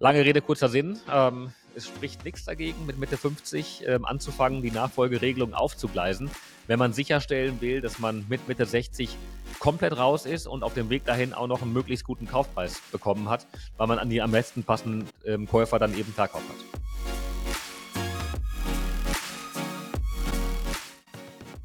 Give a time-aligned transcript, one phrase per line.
[0.00, 0.96] Lange Rede, kurzer Sinn.
[1.12, 6.30] Ähm, es spricht nichts dagegen, mit Mitte 50 ähm, anzufangen, die Nachfolgeregelung aufzugleisen,
[6.68, 9.16] wenn man sicherstellen will, dass man mit Mitte 60
[9.58, 13.28] komplett raus ist und auf dem Weg dahin auch noch einen möglichst guten Kaufpreis bekommen
[13.28, 16.78] hat, weil man an die am besten passenden ähm, Käufer dann eben verkauft hat.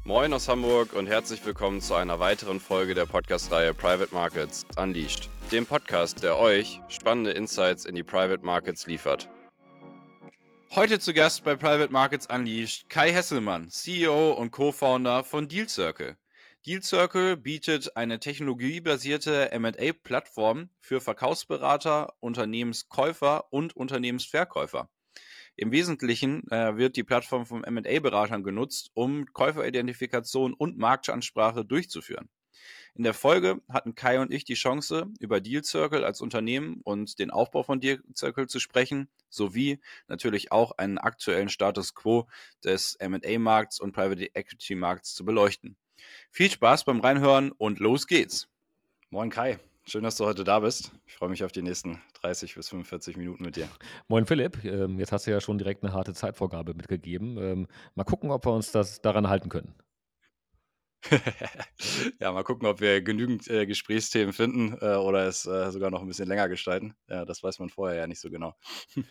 [0.06, 5.30] Moin aus Hamburg und herzlich willkommen zu einer weiteren Folge der Podcast-Reihe Private Markets Unleashed,
[5.52, 9.28] dem Podcast, der euch spannende Insights in die Private Markets liefert.
[10.74, 16.16] Heute zu Gast bei Private Markets Unleashed Kai Hesselmann, CEO und Co-Founder von Deal Circle.
[16.66, 24.88] Deal Circle bietet eine technologiebasierte MA-Plattform für Verkaufsberater, Unternehmenskäufer und Unternehmensverkäufer.
[25.56, 32.28] Im Wesentlichen äh, wird die Plattform von MA-Beratern genutzt, um Käuferidentifikation und Marktansprache durchzuführen.
[32.96, 37.18] In der Folge hatten Kai und ich die Chance, über Deal Circle als Unternehmen und
[37.18, 42.28] den Aufbau von Deal Circle zu sprechen, sowie natürlich auch einen aktuellen Status quo
[42.62, 45.76] des MA-Markts und Private Equity Markts zu beleuchten.
[46.30, 48.46] Viel Spaß beim Reinhören und los geht's.
[49.10, 50.92] Moin Kai, schön, dass du heute da bist.
[51.06, 53.68] Ich freue mich auf die nächsten 30 bis 45 Minuten mit dir.
[54.06, 57.38] Moin Philipp, ähm, jetzt hast du ja schon direkt eine harte Zeitvorgabe mitgegeben.
[57.38, 59.74] Ähm, mal gucken, ob wir uns das daran halten können.
[62.20, 66.00] ja, mal gucken, ob wir genügend äh, Gesprächsthemen finden äh, oder es äh, sogar noch
[66.00, 66.94] ein bisschen länger gestalten.
[67.08, 68.54] Ja, das weiß man vorher ja nicht so genau.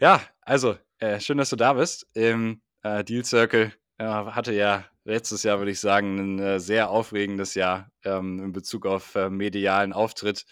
[0.00, 2.06] ja, also, äh, schön, dass du da bist.
[2.14, 7.54] Im äh, Deal Circle hatte ja letztes Jahr, würde ich sagen, ein äh, sehr aufregendes
[7.54, 10.44] Jahr ähm, in Bezug auf äh, medialen Auftritt.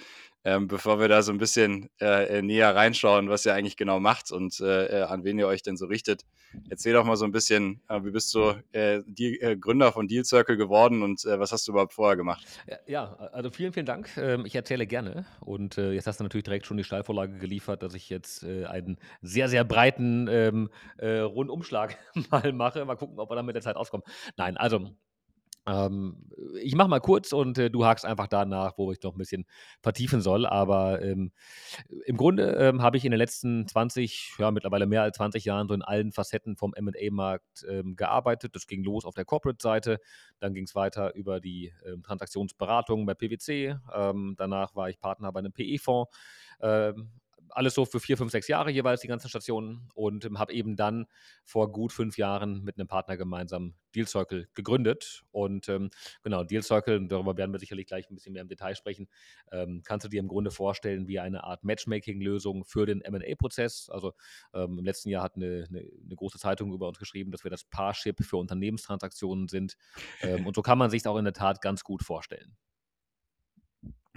[0.43, 4.01] Ähm, bevor wir da so ein bisschen äh, äh, näher reinschauen, was ihr eigentlich genau
[4.01, 6.23] macht und äh, äh, an wen ihr euch denn so richtet,
[6.69, 8.55] erzähl doch mal so ein bisschen, äh, wie bist du
[9.07, 12.45] die, Gründer von Deal Circle geworden und was hast du überhaupt vorher gemacht?
[12.87, 14.17] Ja, also vielen, vielen Dank.
[14.17, 17.95] Ähm, ich erzähle gerne und jetzt hast du natürlich direkt schon die Steilvorlage geliefert, dass
[17.95, 20.71] ich jetzt einen sehr, sehr breiten ähm,
[21.01, 21.99] Rundumschlag
[22.31, 22.85] mal mache.
[22.85, 24.05] Mal gucken, ob wir dann mit der Zeit auskommen.
[24.37, 24.91] Nein, also
[25.67, 26.17] ähm,
[26.61, 29.47] ich mache mal kurz und äh, du hakst einfach danach, wo ich noch ein bisschen
[29.83, 30.47] vertiefen soll.
[30.47, 31.33] Aber ähm,
[32.07, 35.69] im Grunde ähm, habe ich in den letzten 20, ja mittlerweile mehr als 20 Jahren
[35.69, 38.57] so in allen Facetten vom M&A-Markt ähm, gearbeitet.
[38.57, 39.99] Das ging los auf der Corporate-Seite,
[40.39, 43.77] dann ging es weiter über die ähm, Transaktionsberatung bei PwC.
[43.95, 46.11] Ähm, danach war ich Partner bei einem PE-Fonds
[47.53, 49.89] alles so für vier, fünf, sechs Jahre jeweils, die ganzen Stationen.
[49.95, 51.07] Und habe eben dann
[51.45, 55.23] vor gut fünf Jahren mit einem Partner gemeinsam Deal Circle gegründet.
[55.31, 55.91] Und ähm,
[56.23, 59.09] genau, Deal Circle, darüber werden wir sicherlich gleich ein bisschen mehr im Detail sprechen,
[59.53, 63.89] ähm, kannst du dir im Grunde vorstellen wie eine Art Matchmaking-Lösung für den MA-Prozess.
[63.91, 64.13] Also
[64.55, 67.51] ähm, im letzten Jahr hat eine, eine, eine, große Zeitung über uns geschrieben, dass wir
[67.51, 69.77] das Parship für Unternehmenstransaktionen sind.
[70.21, 72.57] Ähm, und so kann man sich auch in der Tat ganz gut vorstellen.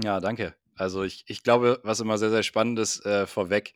[0.04, 0.56] Ja, danke.
[0.76, 3.74] Also ich, ich glaube, was immer sehr, sehr spannend ist, äh, vorweg,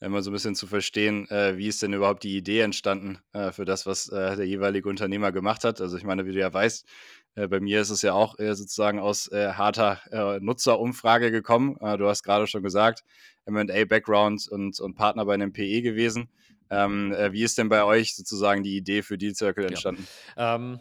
[0.00, 3.52] immer so ein bisschen zu verstehen, äh, wie ist denn überhaupt die Idee entstanden äh,
[3.52, 5.80] für das, was äh, der jeweilige Unternehmer gemacht hat.
[5.80, 6.86] Also ich meine, wie du ja weißt,
[7.34, 10.00] äh, bei mir ist es ja auch äh, sozusagen aus harter
[10.40, 11.76] Nutzerumfrage gekommen.
[11.80, 13.04] du hast gerade schon gesagt,
[13.46, 16.30] MA-Background und, und Partner bei einem PE gewesen.
[16.70, 20.06] Ähm, wie ist denn bei euch sozusagen die Idee für Deal Circle entstanden?
[20.36, 20.56] Ja.
[20.56, 20.80] Ähm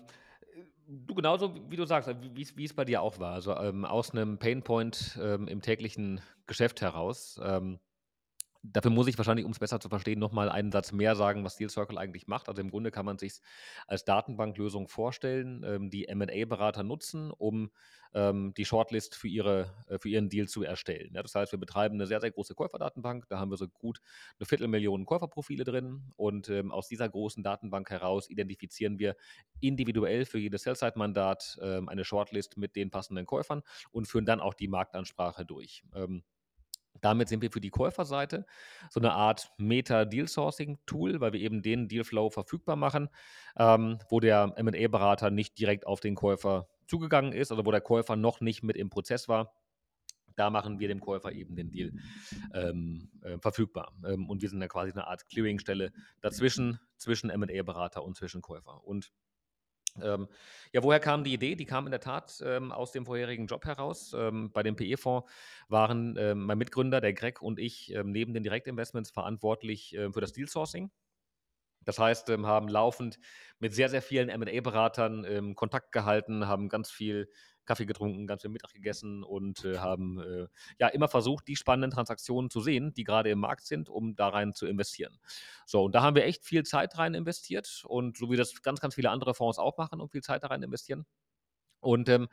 [0.92, 3.34] Du genauso, wie du sagst, wie es bei dir auch war.
[3.34, 7.40] Also ähm, aus einem Painpoint ähm, im täglichen Geschäft heraus.
[7.44, 7.80] Ähm,
[8.62, 11.56] Dafür muss ich wahrscheinlich, um es besser zu verstehen, nochmal einen Satz mehr sagen, was
[11.56, 12.50] Deal Circle eigentlich macht.
[12.50, 13.40] Also im Grunde kann man sich
[13.88, 17.72] als Datenbanklösung vorstellen, ähm, die MA-Berater nutzen, um
[18.14, 21.14] ähm, die Shortlist für, ihre, äh, für ihren Deal zu erstellen.
[21.14, 23.28] Ja, das heißt, wir betreiben eine sehr, sehr große Käuferdatenbank.
[23.30, 24.02] Da haben wir so gut
[24.40, 26.12] eine Viertelmillion Käuferprofile drin.
[26.18, 29.16] Und ähm, aus dieser großen Datenbank heraus identifizieren wir
[29.62, 33.62] individuell für jedes Sell-Side-Mandat ähm, eine Shortlist mit den passenden Käufern
[33.92, 35.84] und führen dann auch die Marktansprache durch.
[37.02, 38.46] Damit sind wir für die Käuferseite
[38.90, 43.10] so eine Art Meta-Deal-Sourcing-Tool, weil wir eben den Dealflow verfügbar machen,
[43.58, 48.16] ähm, wo der MA-Berater nicht direkt auf den Käufer zugegangen ist, also wo der Käufer
[48.16, 49.54] noch nicht mit im Prozess war.
[50.36, 51.92] Da machen wir dem Käufer eben den Deal
[52.54, 53.94] ähm, äh, verfügbar.
[54.06, 55.92] Ähm, und wir sind dann quasi eine Art Clearingstelle
[56.22, 58.84] dazwischen, zwischen MA-Berater und zwischen Käufer.
[58.86, 59.12] Und
[60.02, 60.28] ähm,
[60.72, 61.56] ja, woher kam die Idee?
[61.56, 64.14] Die kam in der Tat ähm, aus dem vorherigen Job heraus.
[64.14, 65.30] Ähm, bei dem PE-Fonds
[65.68, 70.22] waren ähm, mein Mitgründer, der Greg und ich ähm, neben den Direktinvestments verantwortlich äh, für
[70.22, 70.92] das Deal-Sourcing.
[71.86, 73.20] Das heißt, ähm, haben laufend
[73.60, 77.30] mit sehr, sehr vielen MA-Beratern Kontakt gehalten, haben ganz viel
[77.70, 80.48] Kaffee getrunken, ganz viel Mittag gegessen und äh, haben äh,
[80.80, 84.30] ja immer versucht, die spannenden Transaktionen zu sehen, die gerade im Markt sind, um da
[84.30, 85.20] rein zu investieren.
[85.68, 88.80] So, und da haben wir echt viel Zeit rein investiert und so wie das ganz,
[88.80, 91.06] ganz viele andere Fonds auch machen und viel Zeit da rein investieren.
[91.80, 92.28] Und ähm,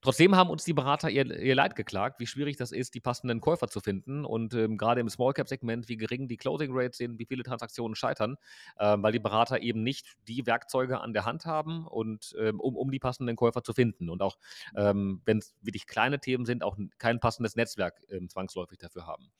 [0.00, 3.40] trotzdem haben uns die Berater ihr, ihr Leid geklagt, wie schwierig das ist, die passenden
[3.40, 4.24] Käufer zu finden.
[4.24, 7.42] Und ähm, gerade im Small Cap Segment, wie gering die Closing Rates sind, wie viele
[7.42, 8.36] Transaktionen scheitern,
[8.78, 12.76] ähm, weil die Berater eben nicht die Werkzeuge an der Hand haben und ähm, um,
[12.76, 14.08] um die passenden Käufer zu finden.
[14.08, 14.38] Und auch
[14.76, 19.30] ähm, wenn es wirklich kleine Themen sind, auch kein passendes Netzwerk ähm, zwangsläufig dafür haben.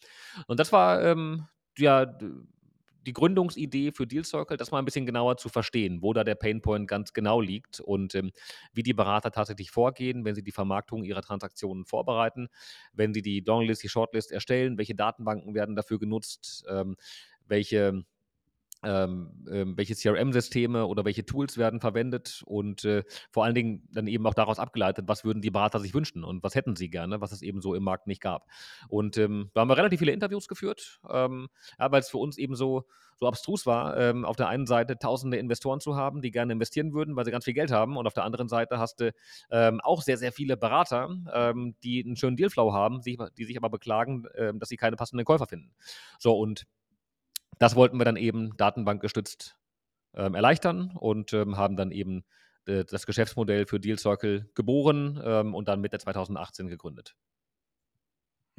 [0.47, 1.17] Und das war
[1.79, 2.07] ja
[3.07, 6.35] die Gründungsidee für Deal Circle, das mal ein bisschen genauer zu verstehen, wo da der
[6.35, 8.33] Painpoint ganz genau liegt und ähm,
[8.73, 12.49] wie die Berater tatsächlich vorgehen, wenn sie die Vermarktung ihrer Transaktionen vorbereiten,
[12.93, 16.97] wenn sie die Longlist, die Shortlist erstellen, welche Datenbanken werden dafür genutzt, ähm,
[17.47, 18.05] welche
[18.83, 24.07] ähm, ähm, welche CRM-Systeme oder welche Tools werden verwendet und äh, vor allen Dingen dann
[24.07, 27.21] eben auch daraus abgeleitet, was würden die Berater sich wünschen und was hätten sie gerne,
[27.21, 28.47] was es eben so im Markt nicht gab.
[28.89, 31.49] Und ähm, da haben wir relativ viele Interviews geführt, ähm,
[31.79, 32.85] ja, weil es für uns eben so,
[33.21, 36.93] so abstrus war, ähm, auf der einen Seite tausende Investoren zu haben, die gerne investieren
[36.93, 39.13] würden, weil sie ganz viel Geld haben und auf der anderen Seite hast du
[39.51, 41.11] ähm, auch sehr, sehr viele Berater,
[41.83, 45.47] die einen schönen Dealflow haben, die, die sich aber beklagen, dass sie keine passenden Käufer
[45.47, 45.73] finden.
[46.19, 46.67] So und
[47.63, 49.57] das wollten wir dann eben datenbankgestützt
[50.15, 52.25] ähm, erleichtern und ähm, haben dann eben
[52.67, 57.15] äh, das Geschäftsmodell für Deal Circle geboren ähm, und dann Mitte 2018 gegründet.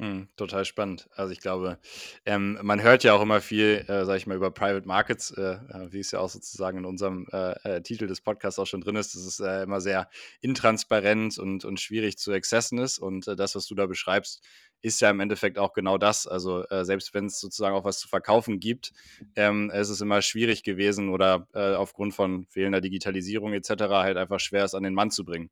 [0.00, 1.08] Hm, total spannend.
[1.14, 1.78] Also ich glaube,
[2.26, 5.52] ähm, man hört ja auch immer viel, äh, sage ich mal, über Private Markets, äh,
[5.52, 8.80] äh, wie es ja auch sozusagen in unserem äh, äh, Titel des Podcasts auch schon
[8.80, 10.08] drin ist, dass es äh, immer sehr
[10.40, 12.98] intransparent und, und schwierig zu accessen ist.
[12.98, 14.42] Und das, was du da beschreibst,
[14.82, 16.26] ist ja im Endeffekt auch genau das.
[16.26, 18.92] Also selbst wenn es sozusagen auch was zu verkaufen gibt,
[19.34, 24.02] ähm, ist es immer schwierig gewesen oder aufgrund von fehlender Digitalisierung etc.
[24.02, 25.48] halt einfach schwer, es an den Mann zu bringen.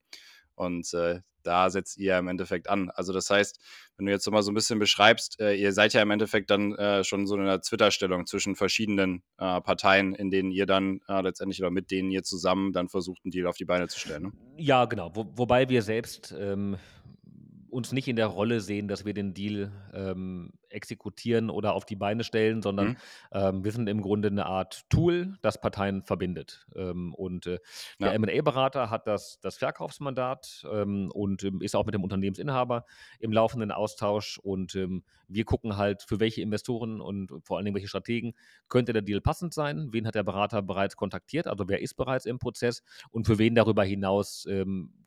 [0.54, 2.90] Und äh, da setzt ihr im Endeffekt an.
[2.90, 3.58] Also das heißt,
[3.96, 6.75] wenn du jetzt mal so ein bisschen beschreibst, äh, ihr seid ja im Endeffekt dann
[6.76, 11.20] äh, schon so in einer Zwitterstellung zwischen verschiedenen äh, Parteien, in denen ihr dann äh,
[11.20, 14.22] letztendlich oder mit denen ihr zusammen dann versucht, einen Deal auf die Beine zu stellen.
[14.22, 14.32] Ne?
[14.56, 15.10] Ja, genau.
[15.14, 16.76] Wo, wobei wir selbst ähm,
[17.72, 21.96] uns nicht in der Rolle sehen, dass wir den Deal ähm, exekutieren oder auf die
[21.96, 22.96] Beine stellen, sondern mhm.
[23.32, 26.66] ähm, wir sind im Grunde eine Art Tool, das Parteien verbindet.
[26.76, 27.58] Ähm, und äh,
[27.98, 28.19] der ja.
[28.19, 32.84] MA-Berater hat das, das Verkaufsmandat ähm, und ähm, ist auch mit dem Unternehmensinhaber
[33.20, 34.38] im laufenden Austausch.
[34.38, 38.34] Und ähm, wir gucken halt, für welche Investoren und vor allen Dingen welche Strategen
[38.69, 39.88] könnte der Deal passend sein.
[39.92, 41.46] Wen hat der Berater bereits kontaktiert?
[41.46, 44.46] Also wer ist bereits im Prozess und für wen darüber hinaus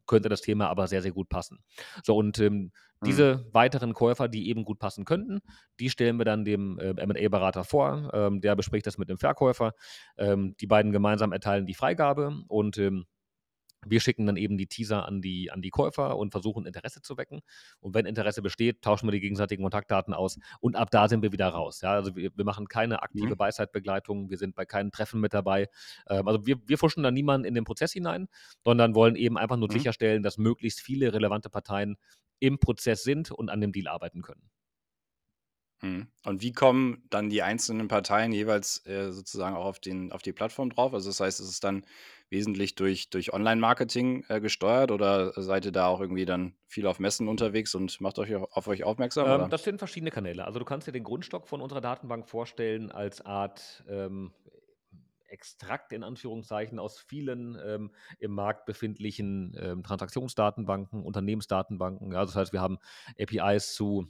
[0.08, 1.60] könnte das Thema aber sehr, sehr gut passen.
[2.04, 2.72] So, und ähm, mhm.
[3.06, 5.42] diese weiteren Käufer, die eben gut passen könnten,
[5.80, 8.12] die stellen wir dann dem äh, MA-Berater vor.
[8.14, 9.74] Ähm, der bespricht das mit dem Verkäufer.
[10.18, 13.06] Ähm, die beiden gemeinsam erteilen die Freigabe und ähm,
[13.86, 17.18] wir schicken dann eben die Teaser an die, an die Käufer und versuchen Interesse zu
[17.18, 17.42] wecken.
[17.80, 21.32] Und wenn Interesse besteht, tauschen wir die gegenseitigen Kontaktdaten aus und ab da sind wir
[21.32, 21.82] wieder raus.
[21.82, 23.38] Ja, also wir, wir machen keine aktive mhm.
[23.38, 25.70] Beiseitbegleitung, wir sind bei keinen Treffen mit dabei.
[26.10, 28.28] Ähm, also wir, wir fuschen da niemanden in den Prozess hinein,
[28.64, 29.74] sondern wollen eben einfach nur mhm.
[29.74, 31.98] sicherstellen, dass möglichst viele relevante Parteien
[32.40, 34.50] im Prozess sind und an dem Deal arbeiten können.
[35.86, 36.08] Mhm.
[36.26, 40.34] Und wie kommen dann die einzelnen Parteien jeweils äh, sozusagen auch auf, den, auf die
[40.34, 40.94] Plattform drauf?
[40.94, 41.86] Also das heißt, ist es dann
[42.30, 47.00] wesentlich durch, durch Online-Marketing äh, gesteuert oder seid ihr da auch irgendwie dann viel auf
[47.00, 49.44] Messen unterwegs und macht euch auf euch aufmerksam?
[49.44, 50.46] Ähm, das sind verschiedene Kanäle.
[50.46, 54.34] Also du kannst dir den Grundstock von unserer Datenbank vorstellen als Art ähm,
[55.28, 62.14] Extrakt in Anführungszeichen aus vielen ähm, im Markt befindlichen ähm, Transaktionsdatenbanken, Unternehmensdatenbanken.
[62.14, 62.78] Ja, das heißt, wir haben
[63.20, 64.08] APIs zu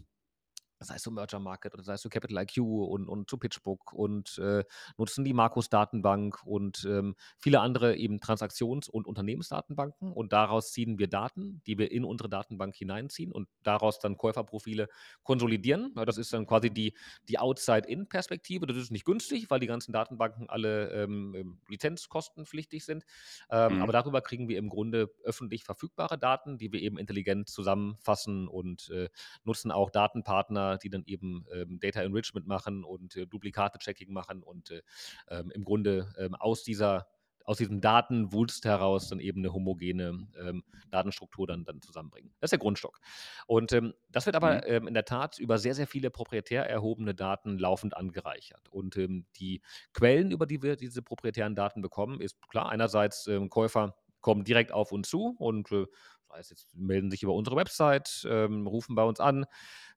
[0.79, 3.93] sei es so Merger Market oder sei es so Capital IQ und, und zu PitchBook
[3.93, 4.63] und äh,
[4.97, 11.07] nutzen die Markus-Datenbank und ähm, viele andere eben Transaktions- und Unternehmensdatenbanken und daraus ziehen wir
[11.07, 14.89] Daten, die wir in unsere Datenbank hineinziehen und daraus dann Käuferprofile
[15.23, 15.93] konsolidieren.
[15.95, 16.93] Ja, das ist dann quasi die,
[17.29, 18.65] die Outside-In-Perspektive.
[18.65, 23.05] Das ist nicht günstig, weil die ganzen Datenbanken alle ähm, ähm lizenzkostenpflichtig sind.
[23.49, 23.81] Ähm, mhm.
[23.81, 28.89] Aber darüber kriegen wir im Grunde öffentlich verfügbare Daten, die wir eben intelligent zusammenfassen und
[28.89, 29.09] äh,
[29.43, 34.71] nutzen auch Datenpartner die dann eben ähm, Data Enrichment machen und äh, Duplikate-Checking machen und
[34.71, 34.81] äh,
[35.29, 37.07] ähm, im Grunde ähm, aus dieser
[37.45, 42.31] aus diesem Datenwulst heraus dann eben eine homogene ähm, Datenstruktur dann, dann zusammenbringen.
[42.39, 42.99] Das ist der Grundstock.
[43.45, 44.61] Und ähm, das wird aber mhm.
[44.65, 48.67] ähm, in der Tat über sehr, sehr viele proprietär erhobene Daten laufend angereichert.
[48.69, 49.61] Und ähm, die
[49.93, 54.71] Quellen, über die wir diese proprietären Daten bekommen, ist klar, einerseits ähm, Käufer kommen direkt
[54.71, 55.85] auf uns zu und äh,
[56.33, 59.45] heißt jetzt, melden sich über unsere Website, ähm, rufen bei uns an,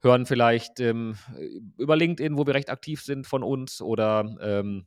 [0.02, 1.16] hören vielleicht ähm,
[1.78, 4.86] über LinkedIn, wo wir recht aktiv sind, von uns oder ähm,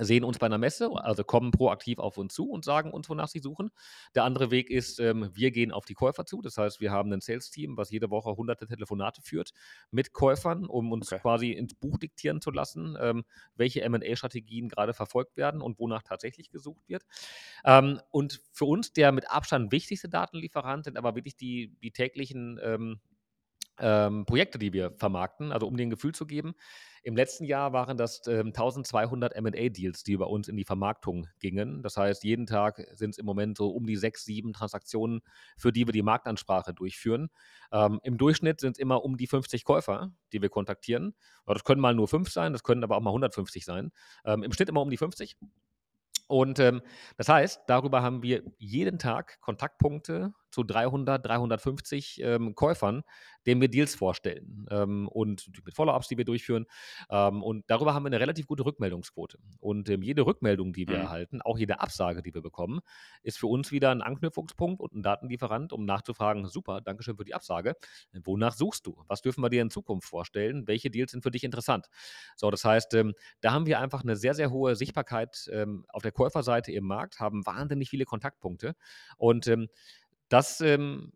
[0.00, 3.28] sehen uns bei einer Messe, also kommen proaktiv auf uns zu und sagen uns, wonach
[3.28, 3.70] sie suchen.
[4.14, 6.42] Der andere Weg ist, ähm, wir gehen auf die Käufer zu.
[6.42, 9.52] Das heißt, wir haben ein Sales-Team, was jede Woche hunderte Telefonate führt
[9.90, 11.20] mit Käufern, um uns Okay.
[11.20, 13.24] quasi ins Buch diktieren zu lassen, ähm,
[13.56, 17.04] welche M&A-Strategien gerade verfolgt werden und wonach tatsächlich gesucht wird.
[17.64, 22.58] Ähm, und für uns der mit Abstand wichtigste Datenlieferant sind aber wirklich die, die täglichen
[23.80, 26.54] ähm, Projekte, die wir vermarkten, also um dir ein Gefühl zu geben.
[27.02, 31.82] Im letzten Jahr waren das ähm, 1200 M&A-Deals, die bei uns in die Vermarktung gingen.
[31.82, 35.20] Das heißt, jeden Tag sind es im Moment so um die sechs, sieben Transaktionen,
[35.56, 37.30] für die wir die Marktansprache durchführen.
[37.72, 41.14] Ähm, Im Durchschnitt sind es immer um die 50 Käufer, die wir kontaktieren.
[41.46, 43.90] Das können mal nur fünf sein, das können aber auch mal 150 sein.
[44.24, 45.36] Ähm, Im Schnitt immer um die 50.
[46.26, 46.82] Und ähm,
[47.16, 53.02] das heißt, darüber haben wir jeden Tag Kontaktpunkte zu 300, 350 ähm, Käufern,
[53.46, 56.66] denen wir Deals vorstellen ähm, und mit Follow-ups, die wir durchführen.
[57.10, 59.38] Ähm, und darüber haben wir eine relativ gute Rückmeldungsquote.
[59.60, 61.02] Und ähm, jede Rückmeldung, die wir Mhm.
[61.02, 62.80] erhalten, auch jede Absage, die wir bekommen,
[63.22, 67.24] ist für uns wieder ein Anknüpfungspunkt und ein Datenlieferant, um nachzufragen, super, danke schön für
[67.24, 67.74] die Absage.
[68.24, 69.02] Wonach suchst du?
[69.06, 70.66] Was dürfen wir dir in Zukunft vorstellen?
[70.66, 71.88] Welche Deals sind für dich interessant?
[72.36, 76.02] So, das heißt, ähm, da haben wir einfach eine sehr, sehr hohe Sichtbarkeit ähm, auf
[76.02, 78.74] der Käuferseite im Markt, haben wahnsinnig viele Kontaktpunkte
[79.16, 79.46] und
[80.28, 81.12] das ähm,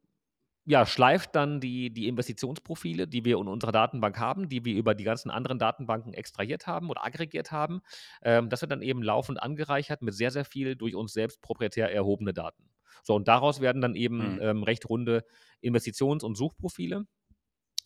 [0.64, 4.94] ja, schleift dann die, die Investitionsprofile, die wir in unserer Datenbank haben, die wir über
[4.94, 7.82] die ganzen anderen Datenbanken extrahiert haben oder aggregiert haben.
[8.22, 11.92] Ähm, das wird dann eben laufend angereichert mit sehr, sehr viel durch uns selbst proprietär
[11.92, 12.70] erhobene Daten.
[13.02, 14.40] So, und daraus werden dann eben Mhm.
[14.40, 15.24] ähm, recht runde
[15.62, 17.06] Investitions- und Suchprofile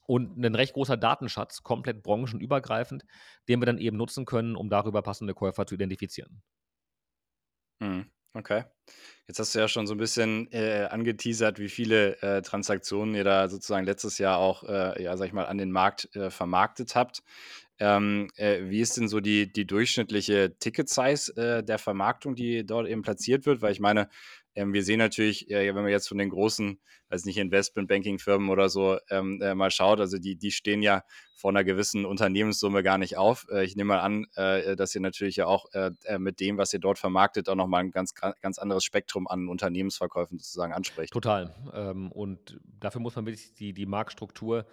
[0.07, 3.05] und ein recht großer Datenschatz, komplett branchenübergreifend,
[3.49, 6.43] den wir dann eben nutzen können, um darüber passende Käufer zu identifizieren.
[7.81, 8.11] Mhm.
[8.37, 8.65] Okay.
[9.27, 13.25] Jetzt hast du ja schon so ein bisschen, äh, angeteasert, wie viele, äh, Transaktionen ihr
[13.25, 16.95] da sozusagen letztes Jahr auch, äh, ja, sage ich mal, an den Markt, äh, vermarktet
[16.95, 17.23] habt.
[17.79, 22.89] Ähm, äh, wie ist denn so die die durchschnittliche Ticket-Size, äh, der Vermarktung, die dort
[22.89, 23.63] eben platziert wird?
[23.63, 24.09] Weil ich meine,
[24.57, 26.79] wir sehen natürlich, äh, wenn man jetzt von den großen,
[27.11, 31.03] weiß nicht, Investmentbanking-Firmen oder so, ähm, äh, mal schaut, also die die stehen ja
[31.35, 33.47] vor einer gewissen Unternehmenssumme gar nicht auf.
[33.51, 36.57] Äh, ich nehme mal an, äh, dass ihr natürlich ja auch, äh, äh, mit dem,
[36.59, 40.73] was ihr dort vermarktet, auch noch mal 'n ganz ganz anderes Spektrum an Unternehmensverkäufen sozusagen
[40.73, 41.13] ansprecht.
[41.13, 41.55] Total.
[41.75, 44.67] Ähm, und dafür muss man wirklich die, die Marktstruktur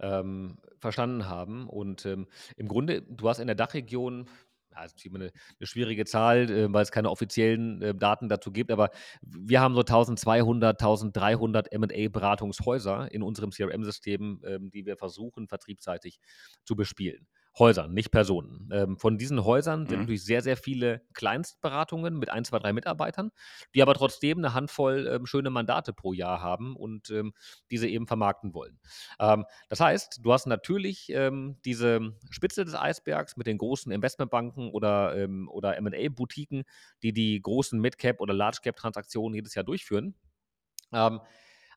[0.00, 1.68] ähm, verstanden haben.
[1.68, 2.26] Und ähm,
[2.56, 4.28] im Grunde, du hast in der Dachregion,
[4.76, 8.52] ja, ist immer eine, eine schwierige Zahl, äh, weil es keine offiziellen äh, Daten dazu
[8.52, 8.90] gibt, aber
[9.22, 16.18] wir haben so 1200, 1300 MA-Beratungshäuser in unserem CRM-System, ähm, die wir versuchen, vertriebsseitig
[16.64, 17.26] zu bespielen.
[17.58, 18.68] Häusern, nicht Personen.
[18.72, 20.00] Ähm, von diesen Häusern sind Mhm.
[20.00, 23.30] natürlich sehr, sehr viele Kleinstberatungen mit ein, zwei, drei Mitarbeitern,
[23.74, 27.32] die aber trotzdem eine Handvoll ähm, schöne Mandate pro Jahr haben und ähm,
[27.70, 28.78] diese eben vermarkten wollen.
[29.18, 34.70] Ähm, das heißt, du hast natürlich ähm, diese Spitze des Eisbergs mit den großen Investmentbanken
[34.70, 36.64] oder, ähm, oder MA-Boutiquen,
[37.02, 40.14] die die großen Mid-Cap- oder Large-Cap-Transaktionen jedes Jahr durchführen.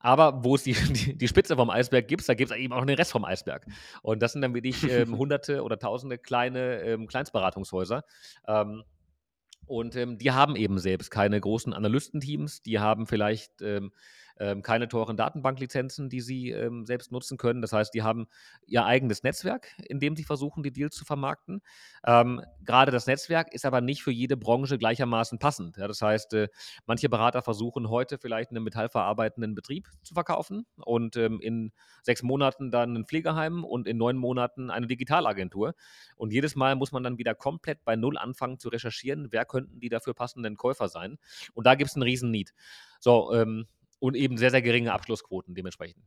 [0.02, 2.74] Ähm, aber wo es die, die, die Spitze vom Eisberg gibt, da gibt es eben
[2.74, 3.66] auch den Rest vom Eisberg.
[4.02, 8.04] Und das sind dann wirklich ähm, hunderte oder tausende kleine ähm, Kleinstberatungshäuser.
[8.48, 8.84] Ähm,
[9.66, 13.62] und ähm, die haben eben selbst keine großen Analystenteams, die haben vielleicht
[14.40, 17.62] ähm, keine teuren Datenbanklizenzen, die sie ähm, selbst nutzen können.
[17.62, 18.28] Das heißt, die haben
[18.66, 21.62] ihr eigenes Netzwerk, in dem sie versuchen, die Deals zu vermarkten.
[22.06, 25.78] Ähm, Gerade das Netzwerk ist aber nicht für jede Branche gleichermaßen passend.
[25.78, 26.48] Ja, das heißt, äh,
[26.86, 32.72] manche Berater versuchen heute vielleicht einen metallverarbeitenden Betrieb zu verkaufen und ähm, in sechs Monaten
[32.72, 35.76] dann ein Pflegeheim und in neun Monaten eine Digitalagentur.
[36.16, 39.80] Und jedes Mal muss man dann wieder komplett bei Null anfangen zu recherchieren, wer könnten
[39.80, 41.18] die dafür passenden Käufer sein.
[41.54, 42.54] Und da gibt es einen riesen Need.
[43.00, 43.68] So, ähm,
[44.00, 46.04] und eben sehr, sehr geringe Abschlussquoten dementsprechend.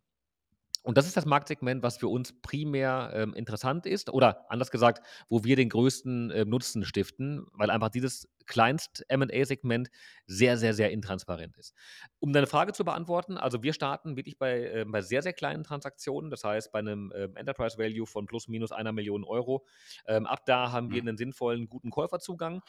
[0.84, 5.06] Und das ist das Marktsegment, was für uns primär ähm, interessant ist oder anders gesagt,
[5.28, 9.90] wo wir den größten äh, Nutzen stiften, weil einfach dieses Kleinst-M&A-Segment
[10.26, 11.75] sehr, sehr, sehr intransparent ist.
[12.18, 15.64] Um deine Frage zu beantworten, also wir starten wirklich bei, äh, bei sehr, sehr kleinen
[15.64, 19.66] Transaktionen, das heißt bei einem ähm, Enterprise Value von plus minus einer Million Euro.
[20.06, 21.08] Ähm, ab da haben wir Mhm.
[21.08, 22.62] einen sinnvollen, guten Käuferzugang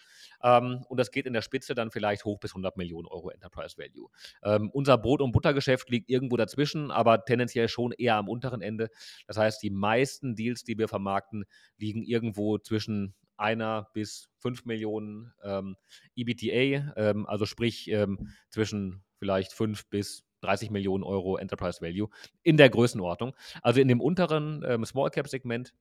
[0.43, 3.77] ähm, und das geht in der Spitze dann vielleicht hoch bis 100 Millionen Euro Enterprise
[3.77, 4.09] Value.
[4.43, 8.89] Ähm, unser Brot- und Buttergeschäft liegt irgendwo dazwischen, aber tendenziell schon eher am unteren Ende.
[9.27, 11.45] Das heißt, die meisten Deals, die wir vermarkten,
[11.77, 15.75] liegen irgendwo zwischen einer bis fünf Millionen ähm,
[16.15, 22.09] EBTA, ähm, also sprich ähm, zwischen vielleicht fünf bis 30 Millionen Euro Enterprise Value
[22.43, 23.35] in der Größenordnung.
[23.61, 25.73] Also in dem unteren ähm, Small Cap Segment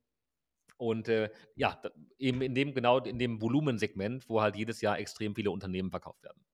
[0.76, 1.80] und äh, ja,
[2.18, 6.23] eben in dem genau in dem Volumensegment, wo halt jedes Jahr extrem viele Unternehmen verkauft
[6.23, 6.44] werden.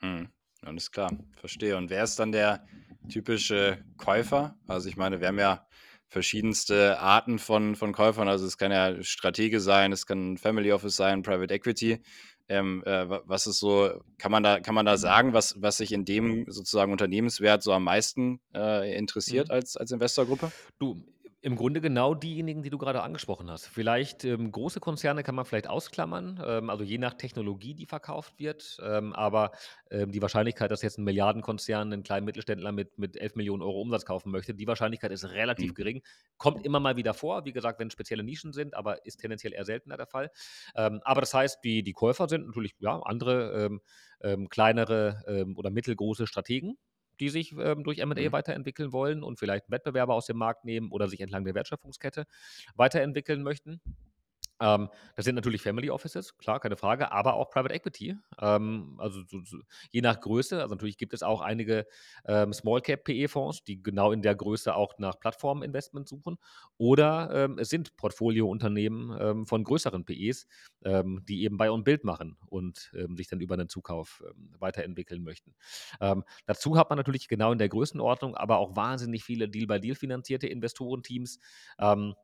[0.00, 0.28] Mhm.
[0.62, 1.76] Alles klar, verstehe.
[1.76, 2.66] Und wer ist dann der
[3.08, 4.58] typische Käufer?
[4.66, 5.66] Also ich meine, wir haben ja
[6.08, 8.28] verschiedenste Arten von, von Käufern.
[8.28, 12.00] Also es kann ja Stratege sein, es kann Family Office sein, Private Equity.
[12.48, 15.90] Ähm, äh, was ist so, kann man da, kann man da sagen, was, was sich
[15.90, 19.54] in dem sozusagen Unternehmenswert so am meisten äh, interessiert Mhm.
[19.54, 20.52] als, als Investorgruppe?
[20.78, 21.02] Du,
[21.46, 23.68] im Grunde genau diejenigen, die du gerade angesprochen hast.
[23.68, 28.34] Vielleicht, ähm, große Konzerne kann man vielleicht ausklammern, ähm, also je nach Technologie, die verkauft
[28.40, 28.78] wird.
[28.82, 29.52] Ähm, aber,
[29.88, 34.04] ähm, die Wahrscheinlichkeit, dass jetzt ein Milliardenkonzern einen kleinen Mittelständler mit mit 11.000.000 € Umsatz
[34.04, 35.74] kaufen möchte, die Wahrscheinlichkeit ist relativ Mhm.
[35.74, 36.02] gering.
[36.36, 39.64] Kommt immer mal wieder vor, wie gesagt, wenn spezielle Nischen sind, aber ist tendenziell eher
[39.64, 40.32] seltener der Fall.
[40.74, 43.80] Ähm, aber das heißt, die die Käufer sind natürlich, ja, andere, ähm,
[44.20, 46.76] ähm, kleinere, ähm, oder mittelgroße Strategen,
[47.20, 48.32] die sich ähm, durch M&A Mhm.
[48.32, 52.26] weiterentwickeln wollen und vielleicht Wettbewerber aus dem Markt nehmen oder sich entlang der Wertschöpfungskette
[52.76, 53.80] weiterentwickeln möchten.
[54.60, 58.16] Ähm, das sind natürlich Family Offices, klar, keine Frage, aber auch Private Equity.
[58.40, 59.58] Ähm, also so, so,
[59.90, 61.86] je nach Größe, also natürlich gibt es auch einige
[62.26, 66.38] ähm, Small Cap PE-Fonds, die genau in der Größe auch nach Plattforminvestment suchen.
[66.78, 70.46] Oder ähm, es sind Portfoliounternehmen ähm, von größeren PEs,
[70.84, 74.22] ähm, die eben Buy und Build machen und sich dann über einen Zukauf
[74.58, 75.54] weiterentwickeln möchten.
[76.46, 81.38] Dazu hat man natürlich genau in der Größenordnung, aber auch wahnsinnig viele Deal-by-Deal finanzierte Investorenteams.
[81.78, 82.14] Ähm,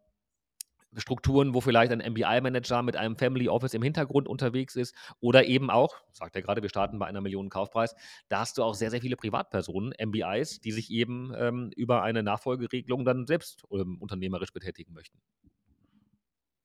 [0.96, 5.70] Strukturen, wo vielleicht ein MBI-Manager mit einem Family Office im Hintergrund unterwegs ist oder eben
[5.70, 7.94] auch, sagt er gerade, wir starten bei einer Million Kaufpreis,
[8.28, 12.22] da hast du auch sehr, sehr viele Privatpersonen, MBIs, die sich eben ähm, über eine
[12.22, 15.18] Nachfolgeregelung dann selbst ähm, unternehmerisch betätigen möchten.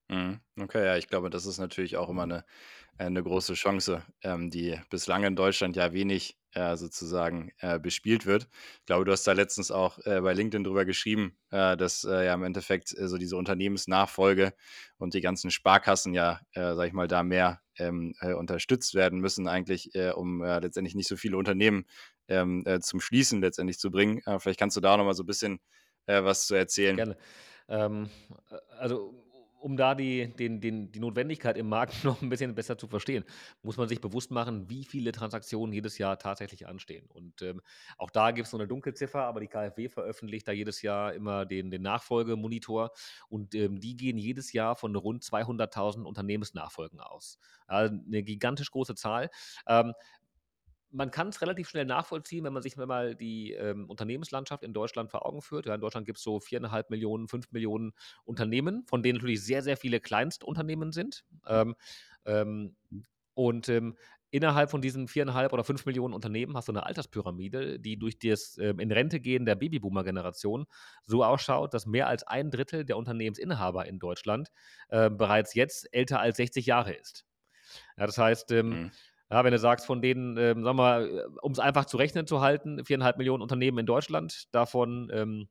[0.09, 0.39] Mhm.
[0.59, 2.45] Okay, ja, ich glaube, das ist natürlich auch immer eine,
[2.97, 8.47] äh, große Chance, ähm, die bislang in Deutschland ja wenig, äh, sozusagen, äh, bespielt wird.
[8.79, 12.25] Ich glaube, du hast da letztens auch, äh, bei LinkedIn drüber geschrieben, äh, dass, äh,
[12.25, 14.53] ja im Endeffekt, äh, so diese Unternehmensnachfolge
[14.97, 19.19] und die ganzen Sparkassen ja, äh, sage ich mal, da mehr, ähm, äh, unterstützt werden
[19.19, 21.85] müssen eigentlich, äh, um, äh, letztendlich nicht so viele Unternehmen,
[22.29, 24.19] ähm, äh, zum Schließen letztendlich zu bringen.
[24.25, 25.59] Äh, vielleicht kannst du da noch mal so ein bisschen,
[26.07, 27.03] äh, was zu erzählen?
[27.03, 27.17] Gerne.
[27.67, 28.09] Ähm,
[28.49, 29.13] äh, also,
[29.59, 33.23] um da die den den die Notwendigkeit im Markt noch ein bisschen besser zu verstehen,
[33.61, 37.05] muss man sich bewusst machen, wie viele Transaktionen jedes Jahr tatsächlich anstehen.
[37.09, 37.61] Und, ähm,
[37.97, 41.45] auch da gibt es so eine Dunkelziffer, aber die KfW veröffentlicht da jedes Jahr immer
[41.45, 42.91] den den Nachfolgemonitor
[43.29, 47.37] und, ähm, die gehen jedes Jahr von rund 200.000 Unternehmensnachfolgen aus.
[47.67, 49.29] Also, 'ne gigantisch große Zahl.
[49.67, 49.93] Ähm,
[50.91, 55.12] man kann es relativ schnell nachvollziehen, wenn man sich mal die, ähm, Unternehmenslandschaft in Deutschland
[55.12, 55.65] vor Augen führt.
[55.65, 57.94] Ja, in Deutschland gibt es so 4.500.000, 5.000.000
[58.25, 61.25] Unternehmen, von denen natürlich sehr, sehr viele Kleinstunternehmen sind.
[61.46, 61.75] Ähm,
[62.25, 62.76] ähm,
[63.34, 63.97] und, ähm,
[64.32, 68.80] innerhalb von diesen 4.500.000 oder 5.000.000 Unternehmen hast du eine Alterspyramide, die durch das, ähm,
[68.80, 70.65] In-Rente-Gehen der Babyboomer-Generation
[71.06, 74.50] so ausschaut, dass mehr als ein Drittel der Unternehmensinhaber in Deutschland,
[74.89, 77.26] äh, bereits jetzt älter als 60 Jahre ist.
[77.97, 78.91] Ja, das heißt, ähm, Mhm.
[79.29, 82.27] Ja, wenn du sagst, von denen, ähm, sagen wir mal, um es einfach zu rechnen
[82.27, 85.49] zu halten, 4.500.000 Unternehmen in Deutschland, davon ähm,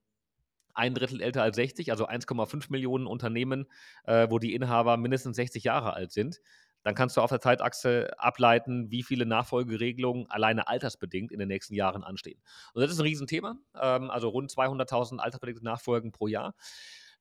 [0.75, 3.67] ein Drittel älter als 60, also 1,5 Millionen Unternehmen,
[4.05, 6.41] äh, wo die Inhaber mindestens 60 Jahre alt sind.
[6.83, 11.75] Dann kannst du auf der Zeitachse ableiten, wie viele Nachfolgeregelungen alleine altersbedingt in den nächsten
[11.75, 12.41] Jahren anstehen.
[12.75, 13.57] Und das ist ein Riesenthema.
[13.75, 16.55] Ähm, also rund 200.000 altersbedingte Nachfolgen pro Jahr.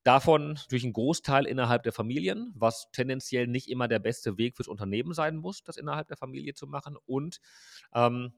[0.06, 4.68] Davon durch einen Großteil innerhalb der Familien, was tendenziell nicht immer der beste Weg fürs
[4.68, 6.96] Unternehmen sein muss, das innerhalb der Familie zu machen.
[7.08, 7.40] Und
[7.92, 8.32] ähm,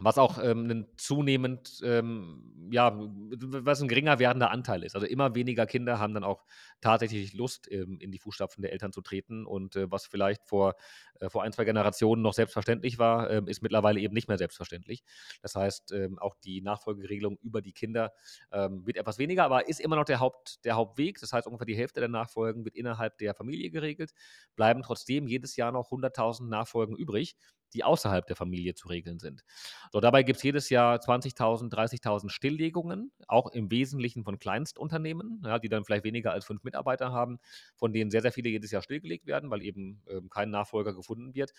[0.00, 4.94] was auch, ähm, 'nen zunehmend, ähm, ja, was ein geringer werdender Anteil ist.
[4.94, 6.44] Also, immer weniger Kinder haben dann auch
[6.80, 10.74] tatsächlich Lust, ähm, in die Fußstapfen der Eltern zu treten und, äh, was vielleicht vor
[11.20, 15.02] äh, vor ein, 2 Generationen noch selbstverständlich war, ähm, ist mittlerweile eben nicht mehr selbstverständlich.
[15.42, 18.12] Das heißt, ähm, auch die Nachfolgeregelung über die Kinder,
[18.52, 21.18] ähm, wird etwas weniger, aber ist immer noch der Haupt der Hauptweg.
[21.20, 24.12] Das heißt, ungefähr die Hälfte der Nachfolgen wird innerhalb der Familie geregelt,
[24.56, 27.34] bleiben trotzdem jedes Jahr noch 100.000 Nachfolgen übrig,
[27.74, 29.44] die außerhalb der Familie zu regeln sind.
[29.92, 35.58] So, dabei gibt es jedes Jahr 20.000, 30.000 Stilllegungen, auch im Wesentlichen von Kleinstunternehmen, ja,
[35.58, 37.38] die dann vielleicht weniger als fünf Mitarbeiter haben,
[37.76, 41.34] von denen sehr, sehr viele jedes Jahr stillgelegt werden, weil eben ähm, kein Nachfolger gefunden
[41.34, 41.52] wird.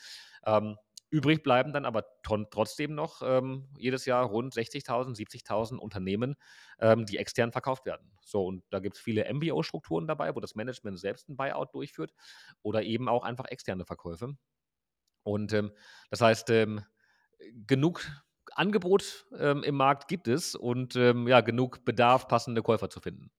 [0.45, 0.77] Ähm,
[1.09, 6.35] übrig bleiben dann aber trotzdem noch ähm, jedes Jahr rund 60.000, 70.000 Unternehmen,
[6.79, 8.11] ähm, die extern verkauft werden.
[8.23, 12.13] So, und da gibt es viele MBO-Strukturen dabei, wo das Management selbst ein Buyout durchführt
[12.61, 14.35] oder eben auch einfach externe Verkäufe.
[15.23, 15.71] Und ähm,
[16.09, 16.83] das heißt, ähm,
[17.67, 18.05] genug
[18.53, 23.31] Angebot ähm, im Markt gibt es und ähm, ja, genug Bedarf, passende Käufer zu finden.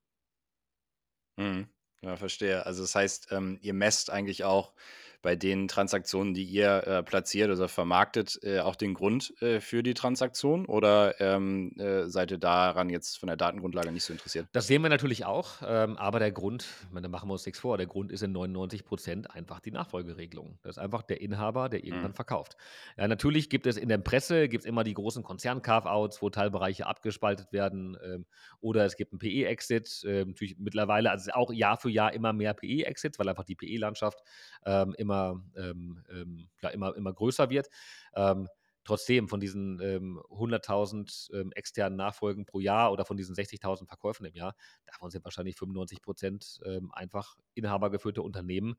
[1.37, 1.69] Mhm.
[2.03, 2.65] Ja, verstehe.
[2.67, 4.75] Also das heißt, ähm, ihr messt eigentlich auch
[5.23, 9.83] bei den Transaktionen, die ihr äh, platziert oder vermarktet, äh, auch den Grund äh, für
[9.83, 10.67] die Transaktion?
[10.67, 14.49] Oder ähm, äh, seid ihr daran jetzt von der Datengrundlage nicht so interessiert?
[14.53, 17.61] Das sehen wir natürlich auch, ähm, aber der Grund, meine, da machen wir uns nichts
[17.61, 20.59] vor, der Grund ist in 99 Prozent einfach die Nachfolgeregelung.
[20.63, 22.15] Das ist einfach der Inhaber, der irgendwann Mhm.
[22.15, 22.57] verkauft.
[22.97, 27.53] Ja, natürlich gibt es in der Presse gibt's immer die großen Konzern-Carve-outs, wo Teilbereiche abgespaltet
[27.53, 28.27] werden, ähm,
[28.61, 30.03] oder es gibt 'n PE-Exit.
[30.05, 34.19] Ähm, natürlich mittlerweile also auch Jahr für Jahr immer mehr PE-Exits, weil einfach die PE-Landschaft
[34.67, 37.69] ähm, immer, ähm, ähm, ja, immer, immer größer wird.
[38.15, 38.49] Ähm,
[38.85, 44.25] trotzdem von diesen ähm, 100.000 ähm, externen Nachfolgen pro Jahr oder von diesen 60.000 Verkäufen
[44.27, 44.55] im Jahr,
[44.87, 48.77] davon sind wahrscheinlich 95 Prozent ähm, einfach inhabergeführte Unternehmen,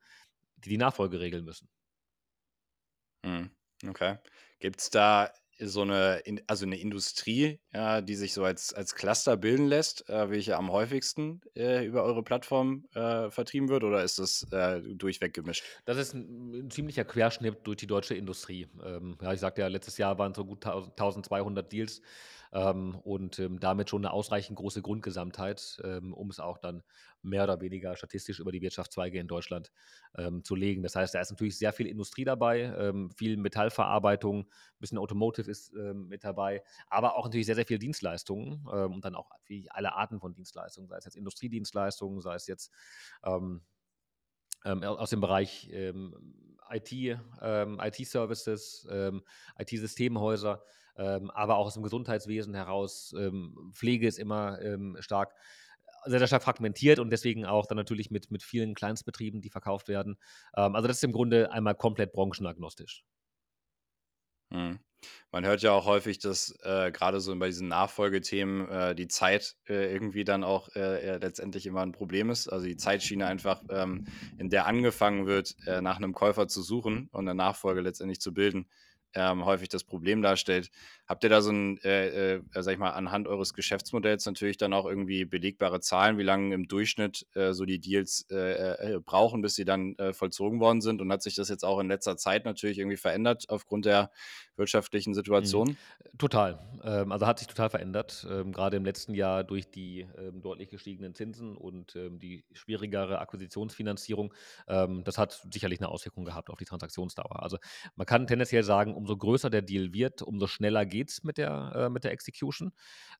[0.57, 1.69] die die Nachfolge regeln müssen.
[3.23, 3.51] Mhm.
[3.87, 4.17] Okay.
[4.59, 8.95] Gibt es da so eine, in, also eine Industrie, ja, die sich so als, als
[8.95, 14.03] Cluster bilden lässt, äh, welche am häufigsten äh, über eure Plattform äh, vertrieben wird, oder
[14.03, 15.63] ist das äh, durchweg gemischt?
[15.85, 18.67] Das ist ein 'n ziemlicher Querschnitt durch die deutsche Industrie.
[18.83, 22.01] Ähm, ja, ich sagte ja, letztes Jahr waren so gut tau 1.200 Deals,
[22.53, 26.83] ähm, und, ähm, damit schon eine ausreichend große Grundgesamtheit, ähm, um es auch dann
[27.21, 29.71] mehr oder weniger statistisch über die Wirtschaftszweige in Deutschland,
[30.17, 30.83] ähm, zu legen.
[30.83, 35.49] Das heißt, da ist natürlich sehr viel Industrie dabei, ähm, viel Metallverarbeitung, ein bisschen Automotive
[35.49, 39.31] ist, ähm, mit dabei, aber auch natürlich sehr, sehr viel Dienstleistungen, und dann auch
[39.69, 42.71] alle Arten von Dienstleistungen, sei es jetzt Industriedienstleistungen, sei es jetzt,
[43.21, 48.87] aus dem Bereich IT, IT-Services,
[49.57, 50.63] IT-Systemhäuser,
[51.01, 53.13] ähm, aber auch aus dem Gesundheitswesen heraus.
[53.17, 55.33] Ähm, Pflege ist immer ähm, stark,
[56.05, 59.87] sehr, sehr stark fragmentiert und deswegen auch dann natürlich mit, mit vielen Kleinstbetrieben, die verkauft
[59.87, 60.17] werden.
[60.55, 63.03] Ähm, also das ist im Grunde einmal komplett branchenagnostisch.
[64.51, 64.79] Mhm.
[65.31, 69.55] Man hört ja auch häufig, dass äh, gerade so bei diesen Nachfolgethemen äh, die Zeit
[69.67, 72.47] äh, irgendwie dann auch äh, letztendlich immer ein Problem ist.
[72.47, 74.05] Also die Zeitschiene einfach, ähm,
[74.37, 78.31] in der angefangen wird, äh, nach einem Käufer zu suchen und eine Nachfolge letztendlich zu
[78.31, 78.67] bilden,
[79.13, 80.69] ähm, häufig das Problem darstellt.
[81.07, 84.73] Habt ihr da so ein, äh, äh, sag ich mal, anhand eures Geschäftsmodells natürlich dann
[84.73, 89.41] auch irgendwie belegbare Zahlen, wie lange im Durchschnitt äh, so die Deals äh, äh, brauchen,
[89.41, 91.01] bis sie dann äh, vollzogen worden sind?
[91.01, 94.11] Und hat sich das jetzt auch in letzter Zeit natürlich irgendwie verändert aufgrund der
[94.55, 95.13] wirtschaftlichen Mhm.
[95.13, 95.77] Situation?
[96.17, 96.59] Total.
[96.83, 98.27] Ähm, also hat sich total verändert.
[98.29, 103.19] Ähm, gerade im letzten Jahr durch die ähm, deutlich gestiegenen Zinsen und ähm, die schwierigere
[103.19, 104.33] Akquisitionsfinanzierung.
[104.67, 107.41] Ähm, das hat sicherlich eine Auswirkung gehabt auf die Transaktionsdauer.
[107.41, 107.57] Also
[107.95, 111.73] man kann tendenziell sagen, umso größer der Deal wird, umso schneller geht es mit der,
[111.75, 112.71] äh, mit der Execution.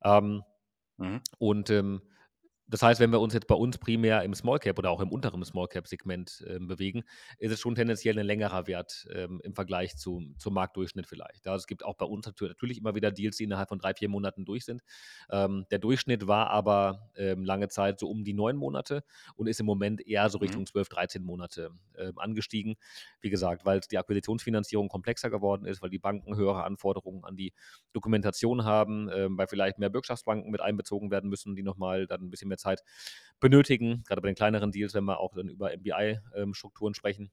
[0.04, 0.44] Ähm,
[0.98, 1.22] Mhm.
[1.40, 2.02] und ähm,
[2.68, 5.12] das heißt, wenn wir uns jetzt bei uns primär im Small Cap oder auch im
[5.12, 7.04] unteren Small Cap Segment ähm, bewegen,
[7.38, 11.46] ist es schon tendenziell ein längerer Wert ähm, im Vergleich zu, zum Marktdurchschnitt vielleicht.
[11.46, 13.94] Ja, es gibt auch bei uns natür- natürlich immer wieder Deals, die innerhalb von drei,
[13.94, 14.84] vier Monaten durch sind.
[15.30, 19.04] Ähm, der Durchschnitt war aber ähm, lange Zeit so um die neun Monate
[19.36, 20.62] und ist im Moment eher so Mhm.
[20.62, 22.76] Richtung 12, 13 Monate ähm, angestiegen.
[23.22, 27.54] Wie gesagt, weil die Akquisitionsfinanzierung komplexer geworden ist, weil die Banken höhere Anforderungen an die
[27.94, 32.30] Dokumentation haben, ähm, weil vielleicht mehr Bürgschaftsbanken mit einbezogen werden müssen, die nochmal dann ein
[32.30, 32.84] bisschen mehr Zeit
[33.40, 37.32] benötigen, gerade bei den kleineren Deals, wenn wir auch dann über MBI-Strukturen sprechen.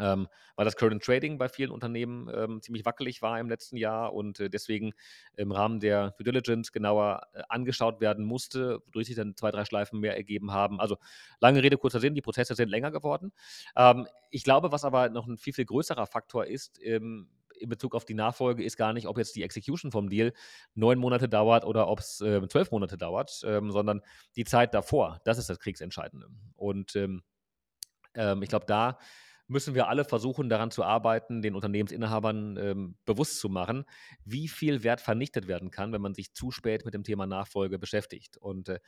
[0.00, 4.14] Ähm, weil das Current Trading bei vielen Unternehmen ähm, ziemlich wackelig war im letzten Jahr
[4.14, 4.92] und äh, deswegen
[5.36, 9.64] im Rahmen der Due Diligence genauer äh, angeschaut werden musste, wodurch sich dann zwei, drei
[9.64, 10.78] Schleifen mehr ergeben haben.
[10.78, 10.98] Also
[11.40, 13.32] lange Rede, kurzer Sinn, die Prozesse sind länger geworden.
[13.76, 17.28] Ähm, ich glaube, was aber noch ein viel, viel größerer Faktor ist, ähm,
[17.60, 20.32] in Bezug auf die Nachfolge ist gar nicht, ob jetzt die Execution vom Deal
[20.74, 24.00] neun Monate dauert oder ob es äh, zwölf Monate dauert, ähm, sondern
[24.36, 25.20] die Zeit davor.
[25.24, 26.28] Das ist das Kriegsentscheidende.
[26.56, 27.22] Und ähm,
[28.14, 28.98] ähm, ich glaube, da
[29.48, 33.84] müssen wir alle versuchen, daran zu arbeiten, den Unternehmensinhabern ähm, bewusst zu machen,
[34.24, 37.78] wie viel Wert vernichtet werden kann, wenn man sich zu spät mit dem Thema Nachfolge
[37.78, 38.36] beschäftigt.
[38.36, 38.78] Und äh,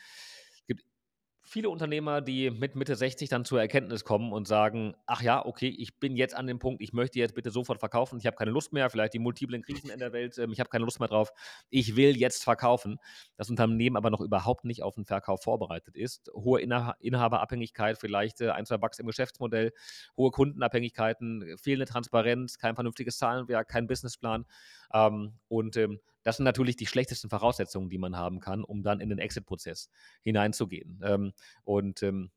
[1.50, 5.66] viele Unternehmer, die mit Mitte 60 dann zur Erkenntnis kommen und sagen, ach ja, okay,
[5.66, 8.52] ich bin jetzt an dem Punkt, ich möchte jetzt bitte sofort verkaufen, ich habe keine
[8.52, 11.08] Lust mehr, vielleicht die multiplen Krisen in der Welt, ähm, ich habe keine Lust mehr
[11.08, 11.32] drauf,
[11.68, 12.98] ich will jetzt verkaufen.
[13.36, 16.30] Das Unternehmen aber noch überhaupt nicht auf den Verkauf vorbereitet ist.
[16.34, 19.72] Hohe Inha Inhaberabhängigkeit, vielleicht äh, ein, zwei Bugs im Geschäftsmodell,
[20.16, 24.46] hohe Kundenabhängigkeiten, fehlende Transparenz, kein vernünftiges Zahlenwerk, kein Businessplan.
[24.92, 29.00] Ähm, und ähm, das sind natürlich die schlechtesten Voraussetzungen, die man haben kann, um dann
[29.00, 29.90] in den Exit-Prozess
[30.22, 31.00] hineinzugehen.
[31.02, 31.32] Ähm,
[31.64, 32.30] und ähm,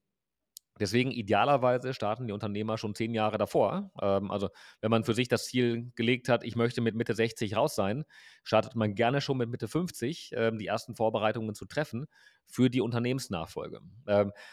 [0.80, 3.92] Deswegen idealerweise starten die Unternehmer schon zehn Jahre davor.
[4.02, 4.50] Ähm, also
[4.82, 8.06] wenn man für sich das Ziel gelegt hat, ich möchte mit Mitte 60 raus sein,
[8.44, 12.08] startet man gerne schon mit Mitte 50 ähm, die ersten Vorbereitungen zu treffen
[12.48, 13.80] für die Unternehmensnachfolge.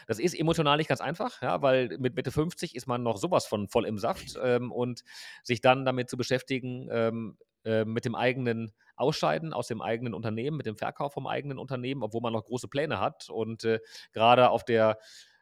[0.07, 3.47] Das ist emotional nicht ganz einfach, ja, weil mit Mitte 50 ist man noch sowas
[3.47, 5.03] von voll im Saft und
[5.43, 6.89] sich dann damit zu beschäftigen,
[7.65, 12.03] äh, mit dem eigenen Ausscheiden aus dem eigenen Unternehmen, mit dem Verkauf vom eigenen Unternehmen,
[12.03, 13.81] obwohl man noch große Pläne hat und äh,
[14.13, 14.99] gerade auf der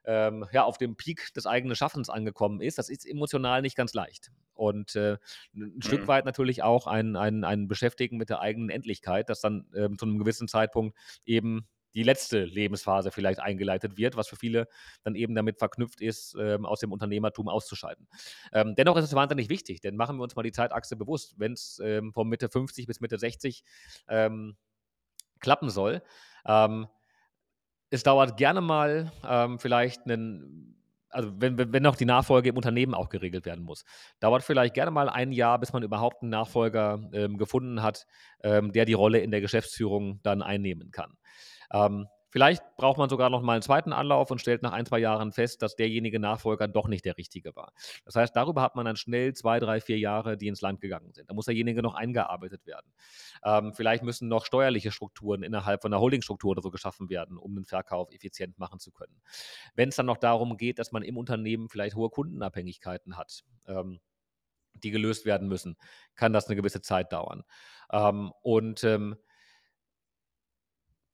[0.08, 3.92] ähm, ja, auf dem Peak des eigenen Schaffens angekommen ist, das ist emotional nicht ganz
[3.92, 4.30] leicht.
[4.54, 5.18] Und äh,
[5.54, 5.82] ein mhm.
[5.82, 9.98] Stück weit natürlich auch ein, ein, ein Beschäftigen mit der eigenen Endlichkeit, das dann ähm,
[9.98, 14.68] zu einem gewissen Zeitpunkt eben die letzte Lebensphase vielleicht eingeleitet wird, was für viele
[15.02, 18.06] dann eben damit verknüpft ist, ähm, aus dem Unternehmertum auszuscheiden.
[18.52, 21.54] Ähm, dennoch ist es wahnsinnig wichtig, denn machen wir uns mal die Zeitachse bewusst, wenn
[21.54, 23.64] es ähm, von Mitte 50 bis Mitte 60
[24.06, 24.56] ähm,
[25.40, 26.00] klappen soll.
[26.46, 26.86] Ähm,
[27.90, 30.76] es dauert gerne mal ähm, vielleicht einen
[31.10, 33.84] also wenn, wenn, noch die Nachfolge im Unternehmen auch geregelt werden muss.
[34.20, 38.06] Dauert vielleicht gerne mal ein Jahr, bis man überhaupt einen Nachfolger ähm, gefunden hat,
[38.42, 41.16] ähm, der die Rolle in der Geschäftsführung dann einnehmen kann.
[41.72, 44.98] Ähm, vielleicht braucht man sogar noch mal einen zweiten Anlauf und stellt nach ein, zwei
[44.98, 47.72] Jahren fest, dass derjenige Nachfolger doch nicht der richtige war.
[48.04, 51.12] Das heißt, darüber hat man dann schnell zwei, drei, vier Jahre, die ins Land gegangen
[51.12, 51.30] sind.
[51.30, 52.92] Da muss derjenige noch eingearbeitet werden.
[53.44, 57.54] Ähm, vielleicht müssen noch steuerliche Strukturen innerhalb von einer Holdingstruktur oder so geschaffen werden, um
[57.54, 59.20] den Verkauf effizient machen zu können.
[59.74, 64.00] Wenn es dann noch darum geht, dass man im Unternehmen vielleicht hohe Kundenabhängigkeiten hat, ähm,
[64.74, 65.76] die gelöst werden müssen,
[66.14, 67.42] kann das eine gewisse Zeit dauern.
[67.90, 69.16] Ähm, und ähm,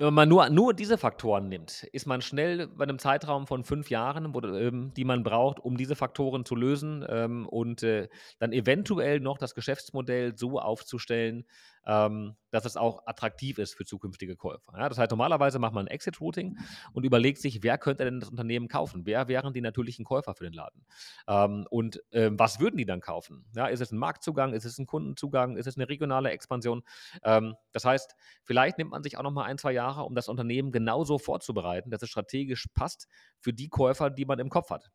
[0.07, 3.91] wenn man nur, nur diese Faktoren nimmt, ist man schnell bei einem Zeitraum von fünf
[3.91, 8.53] Jahren, wo, ähm, die man braucht, um diese Faktoren zu lösen ähm, und äh, dann
[8.53, 11.45] eventuell noch das Geschäftsmodell so aufzustellen,
[11.87, 14.73] ähm, dass es auch attraktiv ist für zukünftige Käufer.
[14.79, 16.59] Ja, das heißt, normalerweise macht man ein Exit-Routing
[16.93, 19.07] und überlegt sich, wer könnte denn das Unternehmen kaufen?
[19.07, 20.87] Wer wären die natürlichen Käufer für den Laden?
[21.27, 23.45] Ähm, und äh, was würden die dann kaufen?
[23.55, 24.53] Ja, ist es ein Marktzugang?
[24.53, 25.57] Ist es ein Kundenzugang?
[25.57, 26.83] Ist es eine regionale Expansion?
[27.23, 30.29] Ähm, das heißt, vielleicht nimmt man sich auch noch mal ein, zwei Jahre, um das
[30.29, 33.09] Unternehmen genauso vorzubereiten, dass es strategisch passt
[33.41, 34.91] für die Käufer, die man im Kopf hat.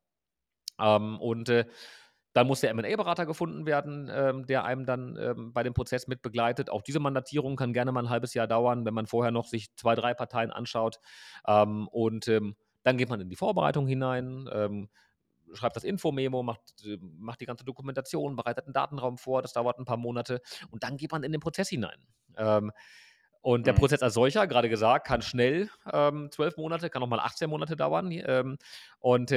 [0.80, 1.66] Ähm, und äh,
[2.34, 6.22] dann muss der MA-Berater gefunden werden, ähm, der einem dann ähm, bei dem Prozess mit
[6.22, 6.70] begleitet.
[6.70, 9.76] Auch diese Mandatierung kann gerne mal ein halbes Jahr dauern, wenn man vorher noch sich
[9.76, 11.00] zwei, drei Parteien anschaut.
[11.48, 14.90] Ähm, und ähm, dann geht man in die Vorbereitung hinein, ähm,
[15.54, 19.80] schreibt das Infomemo, macht, äh, macht die ganze Dokumentation, bereitet einen Datenraum vor, das dauert
[19.80, 21.98] ein paar Monate und dann geht man in den Prozess hinein.
[22.38, 22.72] Ähm,
[23.42, 23.80] und der mhm.
[23.80, 28.12] Prozess als solcher, gerade gesagt, kann schnell zwölf Monate, kann auch mal 18 Monate dauern.
[29.00, 29.32] und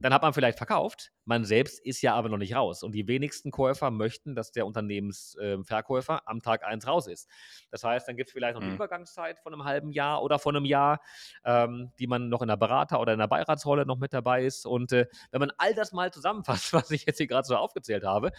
[0.00, 2.82] dann hat man vielleicht verkauft, man selbst ist ja aber noch nicht raus.
[2.82, 7.28] Und die wenigsten Käufer möchten, dass der Unternehmensverkäufer äh, am Tag 1 raus ist.
[7.70, 8.76] Das heißt, dann gibt es vielleicht noch eine mhm.
[8.76, 11.00] Übergangszeit von einem halben Jahr oder von einem Jahr,
[11.44, 14.64] ähm, die man noch in der Berater- oder in der Beiratsrolle noch mit dabei ist.
[14.64, 18.04] Und äh, wenn man all das mal zusammenfasst, was ich jetzt hier gerade so aufgezählt
[18.04, 18.32] habe,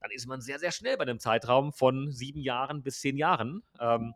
[0.00, 3.64] dann ist man sehr, sehr schnell bei einem Zeitraum von sieben Jahren bis zehn Jahren.
[3.80, 4.14] Ähm,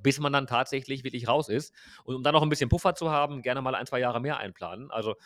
[0.00, 1.74] bis man dann tatsächlich wirklich raus ist.
[2.04, 4.36] Und um dann noch ein bisschen Puffer zu haben, gerne mal ein, zwei Jahre mehr
[4.36, 4.92] einplanen.
[4.92, 5.16] Also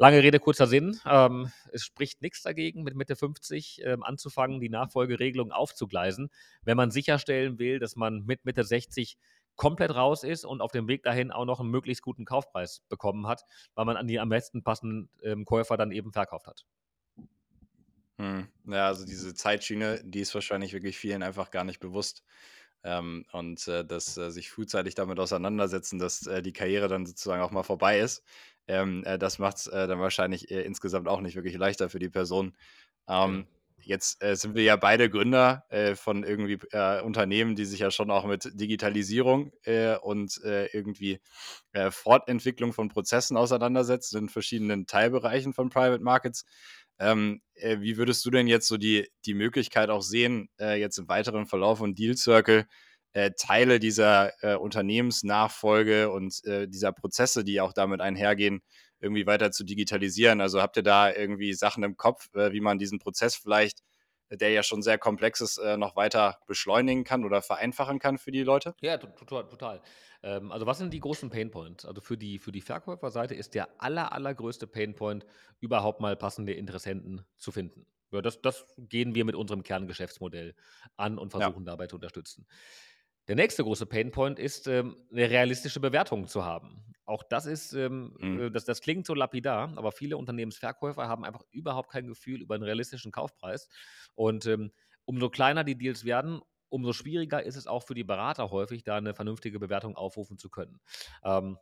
[0.00, 0.98] Lange Rede, kurzer Sinn.
[1.04, 6.30] Ähm, es spricht nichts dagegen, mit Mitte 50 ähm, anzufangen, die Nachfolgeregelung aufzugleisen,
[6.62, 9.18] wenn man sicherstellen will, dass man mit Mitte 60
[9.56, 13.26] komplett raus ist und auf dem Weg dahin auch noch einen möglichst guten Kaufpreis bekommen
[13.26, 16.64] hat, weil man an die am besten passenden ähm, Käufer dann eben verkauft hat.
[18.16, 18.48] Hm.
[18.68, 22.24] Ja, also diese Zeitschiene, die ist wahrscheinlich wirklich vielen einfach gar nicht bewusst.
[22.82, 27.42] Ähm, und äh, dass äh, sich frühzeitig damit auseinandersetzen, dass äh, die Karriere dann sozusagen
[27.42, 28.24] auch mal vorbei ist,
[28.70, 31.98] ähm, äh, das macht es äh, dann wahrscheinlich äh, insgesamt auch nicht wirklich leichter für
[31.98, 32.56] die Person.
[33.08, 33.46] Ähm,
[33.82, 37.90] Jetzt äh, sind wir ja beide Gründer äh, von irgendwie äh, Unternehmen, die sich ja
[37.90, 39.52] schon auch mit Digitalisierung
[40.02, 41.20] und irgendwie
[41.90, 46.44] Fortentwicklung von Prozessen auseinandersetzen in verschiedenen Teilbereichen von Private Markets.
[46.98, 51.46] Ähm, wie würdest du denn jetzt so die, die Möglichkeit auch sehen, jetzt im weiteren
[51.46, 52.66] Verlauf von Deal Circle
[53.12, 58.62] äh, Teile dieser äh, Unternehmensnachfolge und äh, dieser Prozesse, die auch damit einhergehen,
[59.00, 60.40] irgendwie weiter zu digitalisieren.
[60.40, 63.80] Also habt ihr da irgendwie Sachen im Kopf, äh, wie man diesen Prozess vielleicht,
[64.28, 68.30] äh, der ja schon sehr komplex ist, noch weiter beschleunigen kann oder vereinfachen kann für
[68.30, 68.74] die Leute?
[68.80, 69.48] Ja, total.
[69.48, 69.82] total.
[70.22, 71.84] Ähm, also was sind die großen Painpoints?
[71.84, 75.26] Also für die, für die Verkäuferseite ist der aller, allergrößte Painpoint,
[75.60, 77.86] überhaupt mal passende Interessenten zu finden.
[78.12, 80.54] Ja, das, das gehen wir mit unserem Kerngeschäftsmodell
[80.96, 81.72] an und versuchen ja.
[81.72, 82.46] dabei zu unterstützen.
[83.30, 86.82] Der nächste große Painpoint ist, ähm, eine realistische Bewertung zu haben.
[87.04, 88.40] Auch das ist, ähm, mhm.
[88.40, 92.56] Äh, das, das klingt so lapidar, aber viele Unternehmensverkäufer haben einfach überhaupt kein Gefühl über
[92.56, 93.68] einen realistischen Kaufpreis.
[94.16, 94.72] Und ähm,
[95.04, 96.40] umso kleiner die Deals werden,
[96.70, 100.50] umso schwieriger ist es auch für die Berater häufig, da eine vernünftige Bewertung aufrufen zu
[100.50, 100.80] können.
[101.22, 101.56] Ähm,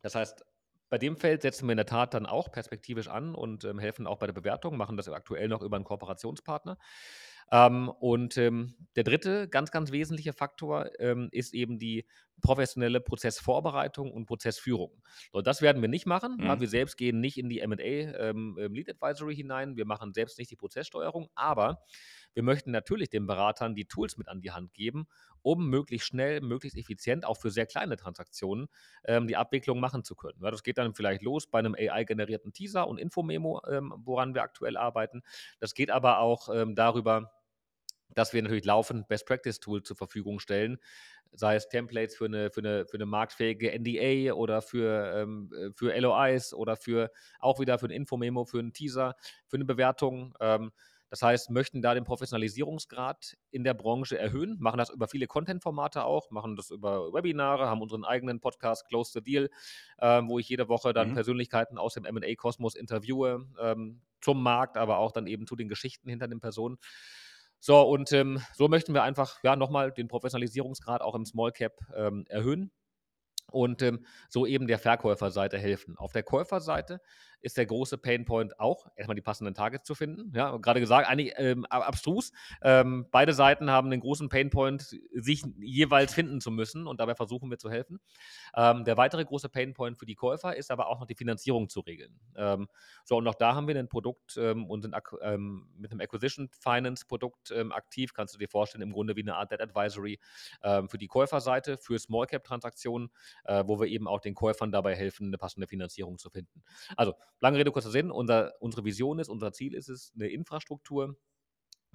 [0.00, 0.46] das heißt,
[0.88, 4.06] bei dem Feld setzen wir in der Tat dann auch perspektivisch an und ähm, helfen
[4.06, 6.78] auch bei der Bewertung, machen das aktuell noch über einen Kooperationspartner.
[7.52, 12.06] Ähm, und ähm, der dritte ganz, ganz wesentliche Faktor ähm, ist eben die
[12.42, 15.02] professionelle Prozessvorbereitung und Prozessführung.
[15.32, 16.40] So, das werden wir nicht machen.
[16.42, 16.60] Ja, Mhm.
[16.60, 19.76] wir selbst gehen nicht in die M&A ähm, ähm, Lead Advisory hinein.
[19.76, 21.82] Wir machen selbst nicht die Prozesssteuerung, aber
[22.34, 25.06] wir möchten natürlich den Beratern die Tools mit an die Hand geben,
[25.42, 28.66] um möglichst schnell, möglichst effizient, auch für sehr kleine Transaktionen,
[29.04, 30.38] ähm, die Abwicklung machen zu können.
[30.42, 34.42] Ja, das geht dann vielleicht los bei einem AI-generierten Teaser und Infomemo, ähm, woran wir
[34.42, 35.22] aktuell arbeiten.
[35.60, 37.32] Das geht aber auch ähm, darüber,
[38.14, 40.78] dass wir natürlich laufend Best Practice Tools zur Verfügung stellen,
[41.32, 45.70] sei es Templates für eine, für eine, für eine marktfähige NDA oder für, ähm, äh,
[45.74, 49.16] für LOIs oder für auch wieder für ein Infomemo, für einen Teaser,
[49.46, 50.34] für eine Bewertung.
[50.40, 50.72] Ähm,
[51.08, 56.04] das heißt, möchten da den Professionalisierungsgrad in der Branche erhöhen, machen das über viele Content-Formate
[56.04, 59.48] auch, machen das über Webinare, haben unseren eigenen Podcast Close the Deal,
[60.00, 61.14] ähm, wo ich jede Woche dann Mhm.
[61.14, 66.08] Persönlichkeiten aus dem M&A-Kosmos interviewe, ähm, zum Markt, aber auch dann eben zu den Geschichten
[66.08, 66.78] hinter den Personen.
[67.60, 71.72] So, und ähm, so möchten wir einfach ja nochmal den Professionalisierungsgrad auch im Small Cap
[71.94, 72.70] ähm, erhöhen
[73.56, 75.96] und ähm, so eben der Verkäuferseite helfen.
[75.96, 77.00] Auf der Käuferseite
[77.40, 80.32] ist der große Painpoint auch, erstmal die passenden Targets zu finden.
[80.34, 82.32] Ja, gerade gesagt, eigentlich ähm, ab- abstrus.
[82.62, 87.50] Ähm, beide Seiten haben den großen Painpoint, sich jeweils finden zu müssen und dabei versuchen
[87.50, 88.00] wir zu helfen.
[88.56, 91.80] Ähm, der weitere große Painpoint für die Käufer ist aber auch noch die Finanzierung zu
[91.80, 92.18] regeln.
[92.36, 92.68] Ähm,
[93.04, 96.48] so, und auch da haben wir ein Produkt ähm, und sind ähm, mit einem Acquisition
[96.48, 98.12] Finance Produkt aktiv.
[98.12, 100.18] Kannst du dir vorstellen, im Grunde wie eine Art Debt Advisory
[100.62, 103.10] für die Käuferseite, für Small Cap Transaktionen,
[103.46, 106.62] äh, wo wir eben auch den Käufern dabei helfen, eine passende Finanzierung zu finden.
[106.96, 108.10] Also, lange Rede, kurzer Sinn.
[108.10, 111.16] Unser, unsere Vision ist, unser Ziel ist es, eine Infrastruktur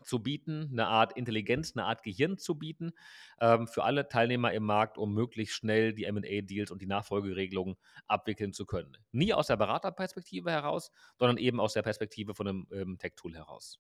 [0.03, 2.91] zu bieten, eine Art Intelligenz, eine Art Gehirn zu bieten
[3.39, 7.75] ähm, für alle Teilnehmer im Markt, um möglichst schnell die MA-Deals und die Nachfolgeregelungen
[8.07, 8.97] abwickeln zu können.
[9.11, 13.79] Nie aus der Beraterperspektive heraus, sondern eben aus der Perspektive von einem ähm, Tech-Tool heraus.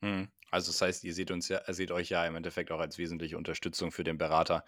[0.00, 0.30] Mhm.
[0.50, 3.36] Also das heißt, ihr seht uns ja, seht euch ja im Endeffekt auch als wesentliche
[3.36, 4.64] Unterstützung für den Berater,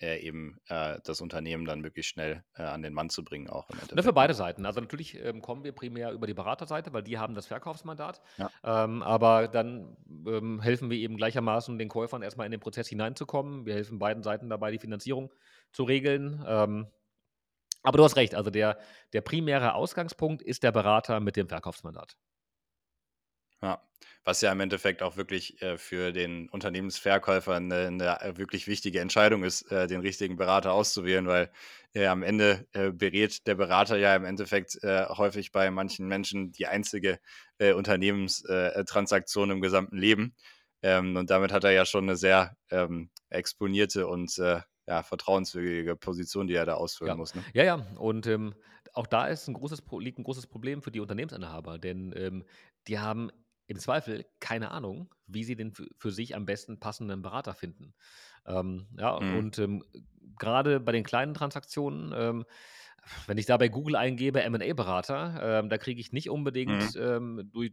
[0.00, 3.68] äh, eben äh, das Unternehmen dann möglichst schnell äh, an den Mann zu bringen, auch
[3.70, 4.00] Endeffekt.
[4.00, 4.12] für ne?
[4.12, 4.66] beide Seiten.
[4.66, 8.20] Also natürlich ähm, kommen wir primär über die Beraterseite, weil die haben das Verkaufsmandat.
[8.36, 8.50] Ja.
[8.64, 13.66] Ähm, aber dann ähm, helfen wir eben gleichermaßen den Käufern erstmal in den Prozess hineinzukommen.
[13.66, 15.32] Wir helfen beiden Seiten dabei, die Finanzierung
[15.72, 16.44] zu regeln.
[16.46, 16.86] Ähm,
[17.82, 18.78] aber du hast recht, also der,
[19.12, 22.16] der primäre Ausgangspunkt ist der Berater mit dem Verkaufsmandat.
[23.62, 23.82] Ja,
[24.24, 29.00] was ja im Endeffekt auch wirklich äh, für den Unternehmensverkäufer eine, eine äh, wirklich wichtige
[29.00, 31.50] Entscheidung ist, äh, den richtigen Berater auszuwählen, weil
[31.94, 36.52] äh, am Ende äh, berät der Berater ja im Endeffekt äh, häufig bei manchen Menschen
[36.52, 37.18] die einzige
[37.58, 40.34] Unternehmenstransaktion im gesamten Leben.
[40.82, 46.46] Ähm, und damit hat er ja schon eine sehr ähm, exponierte und ja, vertrauenswürdige Position,
[46.48, 47.16] die er da ausfüllen Ja.
[47.16, 47.34] muss.
[47.34, 47.46] Ne?
[47.54, 48.54] Ja, ja, und ähm,
[48.92, 52.44] auch da ist ein großes, liegt ein großes Problem für die Unternehmensinhaber, denn ähm,
[52.88, 53.30] die haben
[53.66, 57.94] im Zweifel keine Ahnung, wie sie den für, sich am besten passenden Berater finden.
[58.46, 59.46] Ähm, ja, Mhm.
[59.50, 59.82] und ähm,
[60.38, 62.44] gerade bei den kleinen Transaktionen, ähm,
[63.26, 66.96] wenn ich da bei Google eingebe, MA-Berater, ähm, da kriege ich nicht unbedingt Mhm.
[66.96, 67.72] ähm, durch,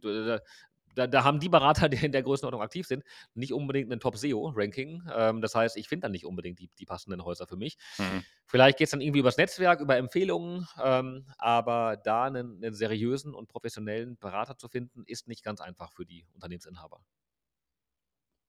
[0.94, 3.04] da, da, haben die Berater, die in der Größenordnung aktiv sind,
[3.34, 5.08] nicht unbedingt ein Top-SEO-Ranking.
[5.14, 7.76] Ähm, das heißt, ich finde dann nicht unbedingt die, die passenden Häuser für mich.
[7.98, 8.24] Mhm.
[8.46, 13.34] Vielleicht geht es dann irgendwie übers Netzwerk, über Empfehlungen, ähm, aber da einen, einen seriösen
[13.34, 17.00] und professionellen Berater zu finden, ist nicht ganz einfach für die Unternehmensinhaber.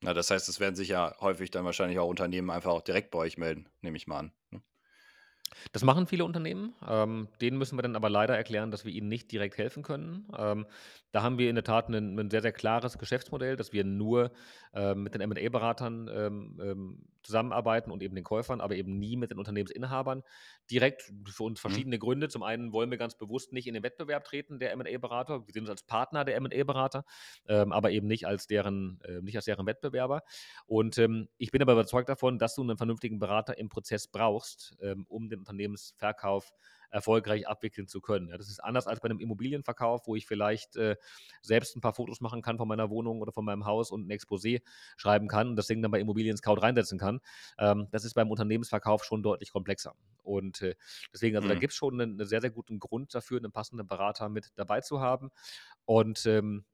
[0.02, 3.12] Na, das heißt, es werden sich ja häufig dann wahrscheinlich auch Unternehmen einfach auch direkt
[3.12, 4.32] bei euch melden, nehme ich mal an.
[4.52, 4.62] ne?
[5.72, 6.74] Das machen viele Unternehmen.
[6.88, 10.28] Ähm, denen müssen wir dann aber leider erklären, dass wir ihnen nicht direkt helfen können.
[10.38, 10.66] Ähm,
[11.12, 14.32] da haben wir in der Tat ein, ein sehr, sehr klares Geschäftsmodell, dass wir nur
[14.74, 19.32] ähm, mit den MA-Beratern ähm, ähm, zusammenarbeiten und eben den Käufern, aber eben nie mit
[19.32, 20.24] den Unternehmensinhabern.
[20.72, 21.62] Direkt für uns Mhm.
[21.62, 22.30] verschiedene Gründe.
[22.30, 25.46] Zum einen wollen wir ganz bewusst nicht in den Wettbewerb treten, der MA-Berater.
[25.48, 27.06] Wir sehen uns als Partner der MA-Berater,
[27.48, 30.22] ähm, aber eben nicht als deren, äh, nicht als deren Wettbewerber.
[30.66, 34.76] Und ähm, ich bin aber überzeugt davon, dass du einen vernünftigen Berater im Prozess brauchst,
[34.82, 36.52] ähm, um den Unternehmensverkauf
[36.90, 38.30] erfolgreich abwickeln zu können.
[38.30, 40.96] Ja, das ist anders als bei einem Immobilienverkauf, wo ich vielleicht äh,
[41.42, 44.12] selbst ein paar Fotos machen kann von meiner Wohnung oder von meinem Haus und ein
[44.12, 44.62] Exposé
[44.98, 47.20] schreiben kann und das Ding dann bei Immobilien Scout reinsetzen kann.
[47.58, 49.96] Ähm, das ist beim Unternehmensverkauf schon deutlich komplexer.
[50.24, 50.76] Und äh,
[51.14, 51.60] deswegen, also da Mhm.
[51.60, 54.82] gibt es schon einen, einen sehr, sehr guten Grund dafür, einen passenden Berater mit dabei
[54.82, 55.30] zu haben.
[55.86, 56.66] Und ähm,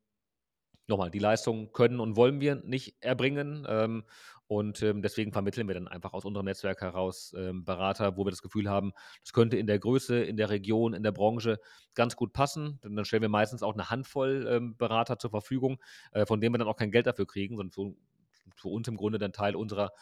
[0.92, 3.66] nochmal, die Leistung können und wollen wir nicht erbringen.
[3.68, 4.04] Ähm,
[4.48, 8.32] und ähm, deswegen vermitteln wir dann einfach aus unserem Netzwerk heraus ähm, Berater, wo wir
[8.32, 8.92] das Gefühl haben,
[9.24, 11.58] das könnte in der Größe, in der Region, in der Branche
[11.96, 12.78] ganz gut passen.
[12.84, 15.80] Denn dann stellen wir meistens auch eine Handvoll ähm, Berater zur Verfügung,
[16.12, 17.96] äh, von denen wir dann auch kein Geld dafür kriegen, sondern für,
[18.58, 19.94] für uns im Grunde dann Teil unserer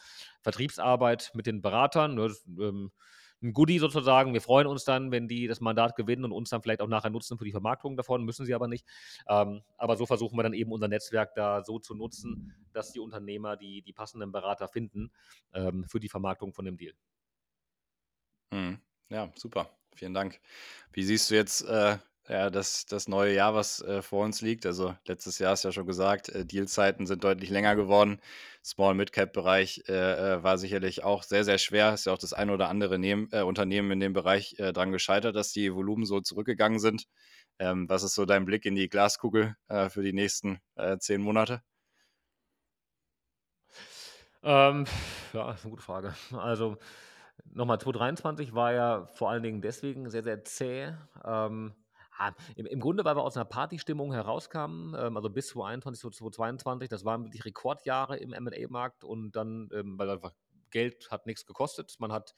[0.42, 2.16] Vertriebsarbeit mit den Beratern.
[2.16, 2.90] Ne, das, ähm,
[3.42, 4.32] ein Goodie sozusagen.
[4.34, 7.10] Wir freuen uns dann, wenn die das Mandat gewinnen und uns dann vielleicht auch nachher
[7.10, 8.86] nutzen für die Vermarktung davon, müssen sie aber nicht.
[9.28, 13.00] Ähm, aber so versuchen wir dann eben unser Netzwerk da so zu nutzen, dass die
[13.00, 15.10] Unternehmer die, die passenden Berater finden
[15.54, 16.94] ähm, für die Vermarktung von dem Deal.
[18.52, 18.78] Mhm.
[19.08, 19.70] Ja, super.
[19.94, 20.40] Vielen Dank.
[20.92, 21.98] Wie siehst du jetzt äh,
[22.30, 24.64] ja, das, das neue Jahr, was äh, vor uns liegt?
[24.64, 28.20] Also letztes Jahr ist ja schon gesagt, äh, Dealzeiten sind deutlich länger geworden.
[28.64, 31.92] Small-Mid-Cap-Bereich äh, äh, war sicherlich auch sehr, sehr schwer.
[31.92, 34.92] Ist ja auch das ein oder andere Nehm, äh, Unternehmen in dem Bereich äh, dran
[34.92, 37.06] gescheitert, dass die Volumen so zurückgegangen sind.
[37.58, 40.60] Ähm, was ist so dein Blick in die Glaskugel äh, für die nächsten
[41.00, 41.62] zehn Monate?
[44.42, 44.86] Ähm,
[45.32, 46.14] ja, ist eine gute Frage.
[46.32, 46.78] Also
[47.44, 50.94] nochmal, 2023 war ja vor allen Dingen deswegen sehr, sehr zäh.
[51.24, 51.74] Ähm,
[52.56, 57.04] im, Im Grunde, weil wir aus einer Partystimmung herauskamen, ähm, also bis 2021, 2022, das
[57.04, 60.32] waren wirklich Rekordjahre im MA-Markt und dann, ähm, weil einfach
[60.70, 61.96] Geld hat nichts gekostet.
[61.98, 62.34] Man hat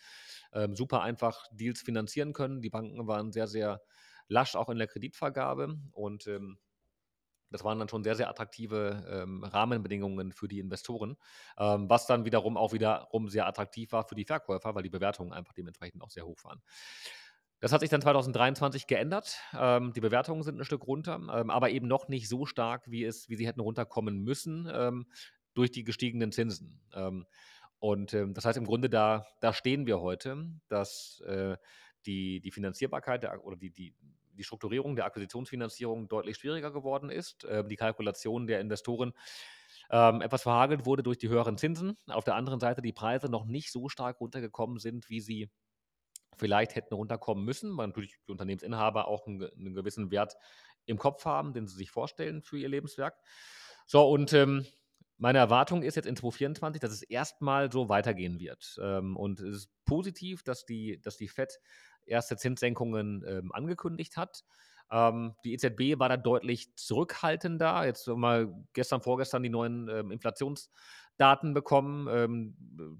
[0.52, 2.62] ähm, super einfach Deals finanzieren können.
[2.62, 3.82] Die Banken waren sehr, sehr
[4.28, 6.58] lasch auch in der Kreditvergabe und ähm,
[7.52, 11.16] das waren dann schon sehr, sehr attraktive ähm, Rahmenbedingungen für die Investoren,
[11.58, 15.32] ähm, was dann wiederum auch wiederum sehr attraktiv war für die Verkäufer, weil die Bewertungen
[15.32, 16.62] einfach dementsprechend auch sehr hoch waren.
[17.62, 19.38] Das hat sich dann 2023 geändert.
[19.56, 23.04] Ähm, die Bewertungen sind ein Stück runter, ähm, aber eben noch nicht so stark, wie,
[23.04, 25.06] es, wie sie hätten runterkommen müssen ähm,
[25.54, 26.80] durch die gestiegenen Zinsen.
[26.92, 27.24] Ähm,
[27.78, 31.56] und das heißt im Grunde, da, da stehen wir heute, dass äh,
[32.06, 33.94] die, die Finanzierbarkeit der, oder die, die,
[34.34, 37.44] die Strukturierung der Akquisitionsfinanzierung deutlich schwieriger geworden ist.
[37.44, 39.12] Äh, die Kalkulation der Investoren
[39.90, 41.96] ähm, etwas verhagelt wurde durch die höheren Zinsen.
[42.06, 45.50] Auf der anderen Seite die Preise noch nicht so stark runtergekommen sind, wie sie
[46.42, 50.34] vielleicht hätten runterkommen müssen, weil natürlich die Unternehmensinhaber auch einen, einen gewissen Wert
[50.86, 53.14] im Kopf haben, den sie sich vorstellen für ihr Lebenswerk.
[53.86, 54.66] So, und ähm,
[55.18, 58.76] meine Erwartung ist jetzt in 2024, dass es erstmal so weitergehen wird.
[58.82, 61.60] Ähm, und es ist positiv, dass die, dass die FED
[62.06, 64.42] erste Zinssenkungen ähm, angekündigt hat.
[64.90, 67.86] Ähm, die EZB war da deutlich zurückhaltender.
[67.86, 70.10] Jetzt mal gestern, vorgestern die neuen ähm,
[71.22, 72.54] Inflationsdaten bekommen, ähm,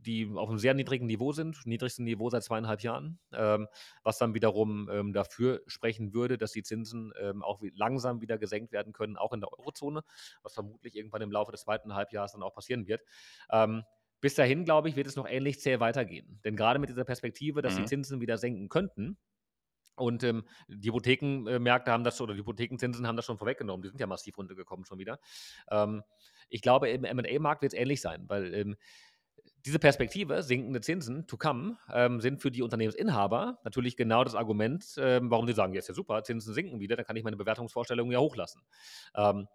[0.05, 3.67] die auf einem sehr niedrigen Niveau sind, niedrigsten Niveau seit zweieinhalb Jahren, ähm,
[4.03, 7.13] was dann wiederum ähm, dafür sprechen würde, dass die Zinsen
[7.43, 10.03] auch langsam wieder gesenkt werden können, auch in der Eurozone,
[10.43, 13.03] was vermutlich irgendwann im Laufe des zweiten Halbjahres dann auch passieren wird.
[14.21, 16.41] Bis dahin, glaube ich, wird es noch ähnlich zäh weitergehen.
[16.45, 17.79] Denn gerade mit dieser Perspektive, dass mhm.
[17.79, 19.19] die Zinsen wieder senken könnten,
[20.03, 23.83] und ähm, die Hypothekenmärkte haben das, oder die Hypothekenzinsen haben das schon vorweggenommen.
[23.83, 25.21] Die sind ja massiv runtergekommen schon wieder.
[25.71, 26.03] Ähm,
[26.49, 28.77] ich glaube, im MA-Markt wird es ähnlich sein, weil ähm,
[29.65, 34.85] diese Perspektive, sinkende Zinsen to come, ähm, sind für die Unternehmensinhaber natürlich genau das Argument,
[34.99, 37.37] ähm, warum sie sagen, ja, ist ja super, Zinsen sinken wieder, dann kann ich meine
[37.37, 38.63] Bewertungsvorstellungen ja hochlassen.
[39.15, 39.47] Ähm,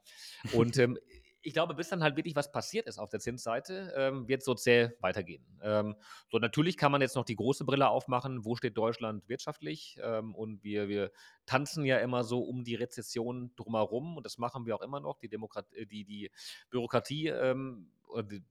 [0.54, 0.98] und ähm,
[1.42, 4.46] ich glaube, bis dann halt wirklich was passiert ist auf der Zinsseite, ähm, wird es
[4.46, 5.46] so zäh weitergehen.
[5.62, 5.96] Ähm,
[6.30, 9.98] so, natürlich kann man jetzt noch die große Brille aufmachen, wo steht Deutschland wirtschaftlich?
[10.02, 11.12] Ähm, und wir, wir
[11.46, 15.20] tanzen ja immer so um die Rezession drumherum und das machen wir auch immer noch.
[15.20, 16.32] Die, Demokrat äh, die, die
[16.70, 17.92] Bürokratie ähm,
[18.24, 18.44] die,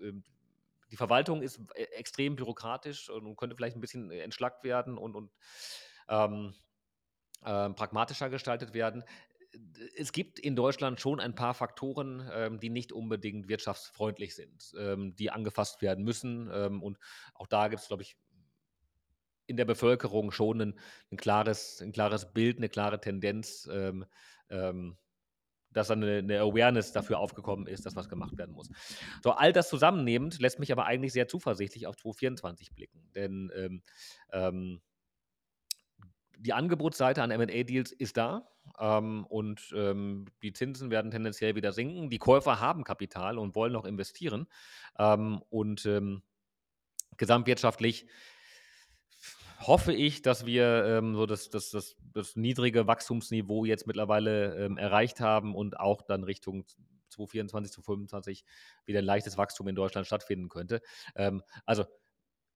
[0.00, 0.24] ähm,
[0.90, 5.30] die Verwaltung ist äh, extrem bürokratisch und könnte vielleicht ein bisschen entschlackt werden und, und
[6.08, 6.54] ähm,
[7.44, 9.04] äh, pragmatischer gestaltet werden
[9.96, 15.14] es gibt in Deutschland schon ein paar Faktoren, ähm, die nicht unbedingt wirtschaftsfreundlich sind, ähm,
[15.16, 16.50] die angefasst werden müssen.
[16.52, 16.98] Ähm, und
[17.34, 18.16] auch da gibt es, glaube ich,
[19.46, 20.78] in der Bevölkerung schon ein,
[21.10, 24.06] ein, klares, ein klares Bild, eine klare Tendenz, ähm,
[24.48, 24.96] ähm,
[25.70, 28.68] dass eine, eine, Awareness dafür aufgekommen ist, dass was gemacht werden muss.
[29.22, 33.10] So, all das zusammennehmend lässt mich aber eigentlich sehr zuversichtlich auf 2024 blicken.
[33.14, 33.50] Denn
[34.32, 34.80] ähm,
[36.38, 42.10] die Angebotsseite an MA-Deals ist da ähm, und ähm, die Zinsen werden tendenziell wieder sinken.
[42.10, 44.46] Die Käufer haben Kapital und wollen noch investieren.
[44.98, 46.22] Ähm, und ähm,
[47.16, 48.06] gesamtwirtschaftlich
[49.60, 54.76] hoffe ich, dass wir ähm, so das, das, das, das, niedrige Wachstumsniveau jetzt mittlerweile ähm,
[54.76, 56.66] erreicht haben und auch dann Richtung
[57.10, 58.44] 2024, 2025
[58.86, 60.80] wieder ein leichtes Wachstum in Deutschland stattfinden könnte.
[61.66, 61.84] also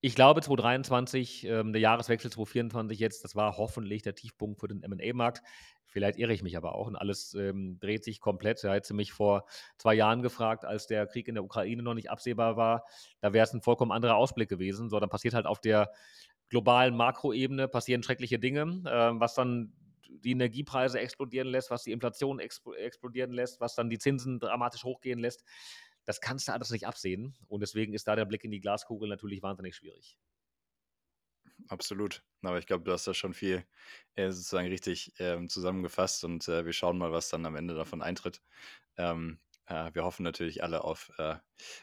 [0.00, 4.82] ich glaube, 2023, ähm, der Jahreswechsel 2024 jetzt, das war hoffentlich der Tiefpunkt für den
[4.82, 5.42] M&A-Markt.
[5.86, 8.62] Vielleicht irre ich mich aber auch und alles ähm, dreht sich komplett.
[8.62, 9.46] Da hätte mich vor
[9.78, 12.84] zwei Jahren gefragt, als der Krieg in der Ukraine noch nicht absehbar war.
[13.20, 14.90] Da wäre es ein vollkommen anderer Ausblick gewesen.
[14.90, 15.90] So, dann passiert halt auf der
[16.50, 19.72] globalen Makroebene passieren schreckliche Dinge, äh, was dann
[20.08, 25.18] die Energiepreise explodieren lässt, was die Inflation explodieren lässt, was dann die Zinsen dramatisch hochgehen
[25.18, 25.44] lässt
[26.06, 27.36] das kannst du alles nicht absehen.
[27.48, 30.16] Und deswegen ist da der Blick in die Glaskugel natürlich wahnsinnig schwierig.
[31.68, 32.22] Absolut.
[32.42, 33.66] Aber ich glaube, du hast da schon viel
[34.14, 38.02] äh, sozusagen richtig ähm, zusammengefasst und äh, wir schauen mal, was dann am Ende davon
[38.02, 38.42] eintritt.
[38.96, 41.34] Ähm, äh, wir hoffen natürlich alle auf äh,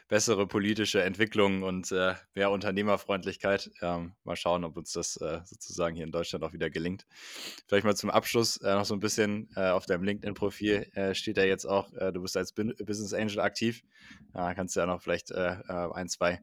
[0.08, 3.70] bessere politische Entwicklungen und äh, mehr Unternehmerfreundlichkeit.
[3.82, 7.06] Ähm, mal schauen, ob uns das äh, sozusagen hier in Deutschland auch wieder gelingt.
[7.66, 11.44] Vielleicht mal zum Abschluss äh, noch so ein bisschen äh, auf deinem LinkedIn-Profil steht ja
[11.44, 13.82] jetzt auch, du bist als Bin Business Angel aktiv.
[14.32, 16.40] kannst du ja noch vielleicht ein, zwei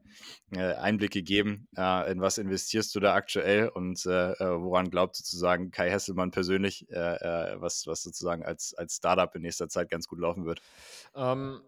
[0.50, 1.68] Einblicke geben.
[1.76, 8.02] in was investierst du da aktuell und woran glaubt sozusagen Kai Hesselmann persönlich, was, was
[8.02, 10.60] sozusagen als, als Startup in nächster Zeit ganz gut laufen wird?
[11.32, 11.62] Ähm,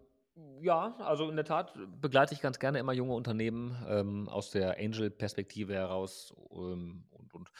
[0.60, 4.78] ja, also in der Tat begleite ich ganz gerne immer junge Unternehmen ähm, aus der
[4.78, 7.50] Angel-Perspektive heraus ähm, und, und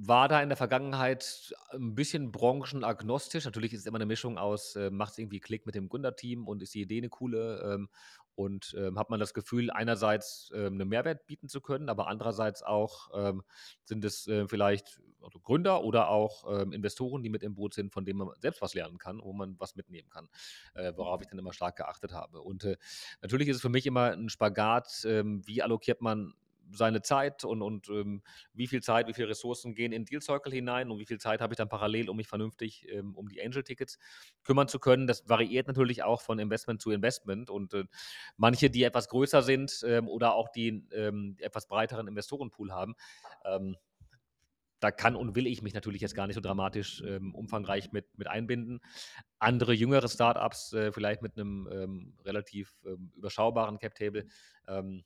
[0.00, 3.44] war da in der Vergangenheit ein bisschen branchenagnostisch.
[3.44, 6.46] Natürlich ist es immer eine Mischung aus, äh, macht es irgendwie Klick mit dem Gründerteam
[6.46, 7.88] und ist die Idee eine coole ähm,
[8.38, 12.62] und ähm, hat man das Gefühl, einerseits ähm, einen Mehrwert bieten zu können, aber andererseits
[12.62, 13.42] auch ähm,
[13.82, 17.92] sind es äh, vielleicht also Gründer oder auch ähm, Investoren, die mit im Boot sind,
[17.92, 20.28] von denen man selbst was lernen kann, wo man was mitnehmen kann,
[20.74, 22.40] äh, worauf ich dann immer stark geachtet habe.
[22.40, 22.76] Und äh,
[23.22, 26.32] natürlich ist es für mich immer ein Spagat, ähm, wie allokiert man
[26.72, 30.52] seine Zeit und, und ähm, wie viel Zeit, wie viele Ressourcen gehen in Deal Circle
[30.52, 33.42] hinein und wie viel Zeit habe ich dann parallel, um mich vernünftig ähm, um die
[33.42, 33.98] Angel-Tickets
[34.44, 35.06] kümmern zu können.
[35.06, 37.84] Das variiert natürlich auch von Investment zu Investment und äh,
[38.36, 42.94] manche, die etwas größer sind ähm, oder auch die ähm, etwas breiteren Investorenpool haben,
[43.44, 43.76] ähm,
[44.80, 48.06] da kann und will ich mich natürlich jetzt gar nicht so dramatisch ähm, umfangreich mit,
[48.16, 48.80] mit einbinden.
[49.38, 54.26] Andere jüngere Startups, äh, vielleicht mit einem ähm, relativ ähm, überschaubaren Cap-Table,
[54.68, 55.04] ähm,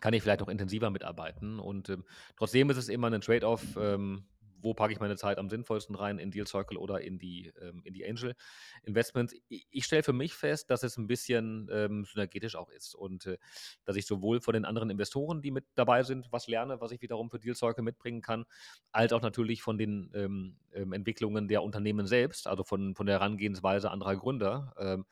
[0.00, 1.58] kann ich vielleicht noch intensiver mitarbeiten.
[1.60, 2.04] Und ähm,
[2.36, 4.24] trotzdem ist es immer ein Trade-off, ähm,
[4.64, 7.82] wo packe ich meine Zeit am sinnvollsten rein, in Deal Circle oder in die, ähm,
[7.84, 8.34] in die Angel
[8.82, 9.34] Investments.
[9.48, 13.26] Ich, ich stelle für mich fest, dass es ein bisschen ähm, synergetisch auch ist und
[13.26, 13.36] äh,
[13.84, 17.02] dass ich sowohl von den anderen Investoren, die mit dabei sind, was lerne, was ich
[17.02, 18.46] wiederum für Deal Circle mitbringen kann,
[18.90, 23.16] als auch natürlich von den ähm, ähm, Entwicklungen der Unternehmen selbst, also von, von der
[23.16, 25.04] Herangehensweise anderer Gründer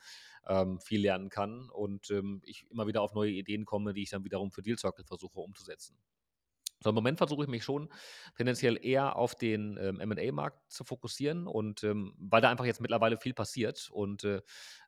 [0.47, 4.11] ähm, viel lernen kann und ähm, ich immer wieder auf neue Ideen komme, die ich
[4.11, 5.97] dann wiederum für Deal Circle versuche umzusetzen.
[6.83, 7.89] So, im Moment versuche ich mich schon
[8.37, 13.17] tendenziell eher auf den ähm, MA-Markt zu fokussieren und ähm, weil da einfach jetzt mittlerweile
[13.17, 14.41] viel passiert und äh,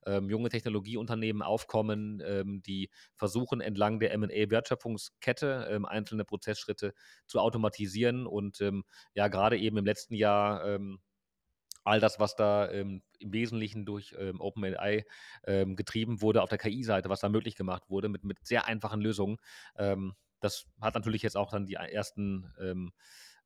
[0.05, 6.95] ähm, junge Technologieunternehmen aufkommen, ähm, die versuchen entlang der MA-Wertschöpfungskette ähm, einzelne Prozessschritte
[7.27, 8.85] zu automatisieren und ähm,
[9.15, 10.65] ja, gerade eben im letzten Jahr
[11.85, 15.05] all das, was da ähm, im Wesentlichen durch ähm, OpenAI
[15.47, 19.01] ähm, getrieben wurde auf der KI-Seite, was da möglich gemacht wurde mit, mit sehr einfachen
[19.01, 19.37] Lösungen.
[19.77, 22.93] Ähm, das hat natürlich jetzt auch dann die ersten ähm,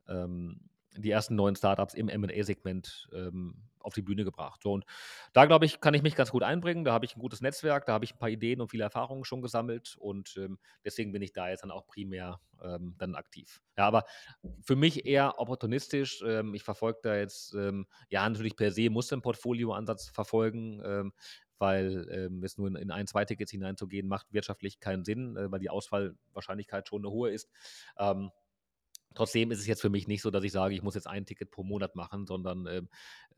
[0.08, 0.70] ähm,
[1.00, 4.62] die ersten neuen Startups im MA-Segment ähm, auf die Bühne gebracht.
[4.62, 4.84] So, und
[5.32, 6.84] da glaube ich, kann ich mich ganz gut einbringen.
[6.84, 9.24] Da habe ich ein gutes Netzwerk, da habe ich ein paar Ideen und viele Erfahrungen
[9.24, 13.62] schon gesammelt und ähm, deswegen bin ich da jetzt dann auch primär ähm, dann aktiv.
[13.76, 14.04] Ja, aber
[14.60, 16.22] für mich eher opportunistisch.
[16.26, 21.12] Ähm, ich verfolge da jetzt, ähm, ja, natürlich per se muss ein Portfolio-Ansatz verfolgen, ähm,
[21.58, 25.50] weil ähm, es nur in, in, ein, zwei Tickets hineinzugehen, macht wirtschaftlich keinen Sinn, äh,
[25.50, 27.50] weil die Ausfallwahrscheinlichkeit schon eine hohe ist.
[27.98, 28.30] Ähm,
[29.14, 31.26] Trotzdem ist es jetzt für mich nicht so, dass ich sage, ich muss jetzt ein
[31.26, 32.82] Ticket pro Monat machen, sondern äh,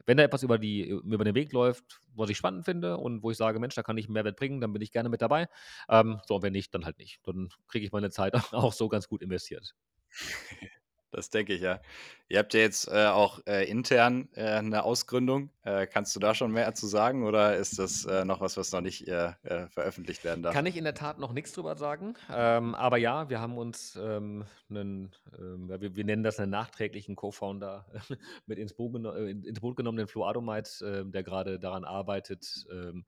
[0.07, 3.31] wenn da etwas über, die, über den Weg läuft, was ich spannend finde und wo
[3.31, 5.49] ich sage, Mensch, da kann ich einen Mehrwert bringen, dann bin ich gerne mit dabei.
[5.89, 7.21] Ähm, so, und wenn nicht, dann halt nicht.
[7.25, 9.75] Dann kriege ich meine Zeit auch so ganz gut investiert.
[11.11, 11.80] Das denke ich, ja.
[12.28, 15.50] Ihr habt ja jetzt äh, auch äh, intern äh, eine Ausgründung.
[15.64, 18.70] Äh, kannst du da schon mehr zu sagen oder ist das äh, noch was, was
[18.70, 19.32] noch nicht äh,
[19.68, 20.54] veröffentlicht werden darf?
[20.54, 22.14] Kann ich in der Tat noch nichts drüber sagen.
[22.32, 27.16] Ähm, aber ja, wir haben uns ähm, einen, ähm, wir, wir, nennen das einen nachträglichen
[27.16, 27.86] Co-Founder
[28.46, 33.04] mit ins Boot, ins Boot, genommen, den Flo Adomite, ähm, der gerade daran arbeitet, ähm,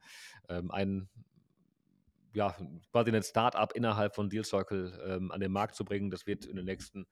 [0.48, 1.08] ähm, einen
[2.34, 2.56] ja,
[2.90, 6.08] quasi ein Start-up innerhalb von Deal Circle an den Markt zu bringen.
[6.08, 7.06] Das wird in den nächsten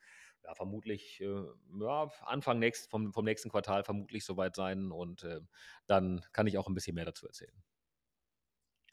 [0.45, 1.45] ja, vermutlich äh,
[1.81, 5.41] ja, Anfang nächst, vom, vom nächsten Quartal vermutlich soweit sein und äh,
[5.87, 7.53] dann kann ich auch ein bisschen mehr dazu erzählen.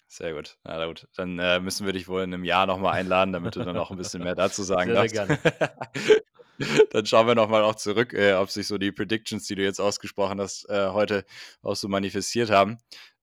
[0.10, 0.58] Sehr gut.
[0.64, 3.64] Na gut, dann äh, müssen wir dich wohl in einem Jahr nochmal einladen, damit du
[3.64, 5.16] dann auch ein bisschen mehr dazu sagen sehr, darfst.
[5.16, 6.22] Sehr gerne.
[6.92, 9.82] dann schauen wir nochmal auch zurück, äh, ob sich so die Predictions, die du jetzt
[9.82, 11.26] ausgesprochen hast, äh, heute
[11.62, 12.78] auch so manifestiert haben.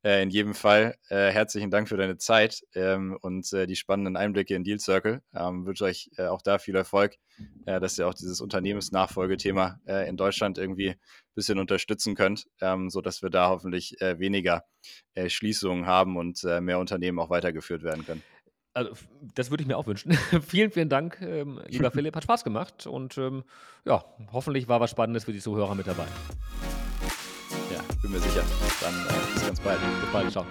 [0.05, 4.17] Äh, in jedem Fall äh, herzlichen Dank für deine Zeit ähm, und äh, die spannenden
[4.17, 5.23] Einblicke in Deal Circle.
[5.35, 7.17] Ähm, wünsche euch äh, auch da viel Erfolg,
[7.65, 10.97] äh, dass ihr auch dieses Unternehmensnachfolgethema äh, in Deutschland irgendwie ein
[11.35, 14.65] bisschen unterstützen könnt, ähm, sodass wir da hoffentlich weniger
[15.27, 18.23] Schließungen haben und mehr Unternehmen auch weitergeführt werden können.
[18.75, 18.93] Also,
[19.35, 20.13] das würde ich mir auch wünschen.
[20.47, 22.15] vielen, vielen Dank, ähm, lieber Philipp.
[22.15, 23.45] Hat Spaß gemacht und ähm,
[23.85, 26.07] ja, hoffentlich war was Spannendes für die Zuhörer mit dabei
[28.03, 28.43] bin mir sicher.
[28.81, 29.79] Dann äh, bis ganz bald.
[29.81, 30.47] Bis bald, ciao.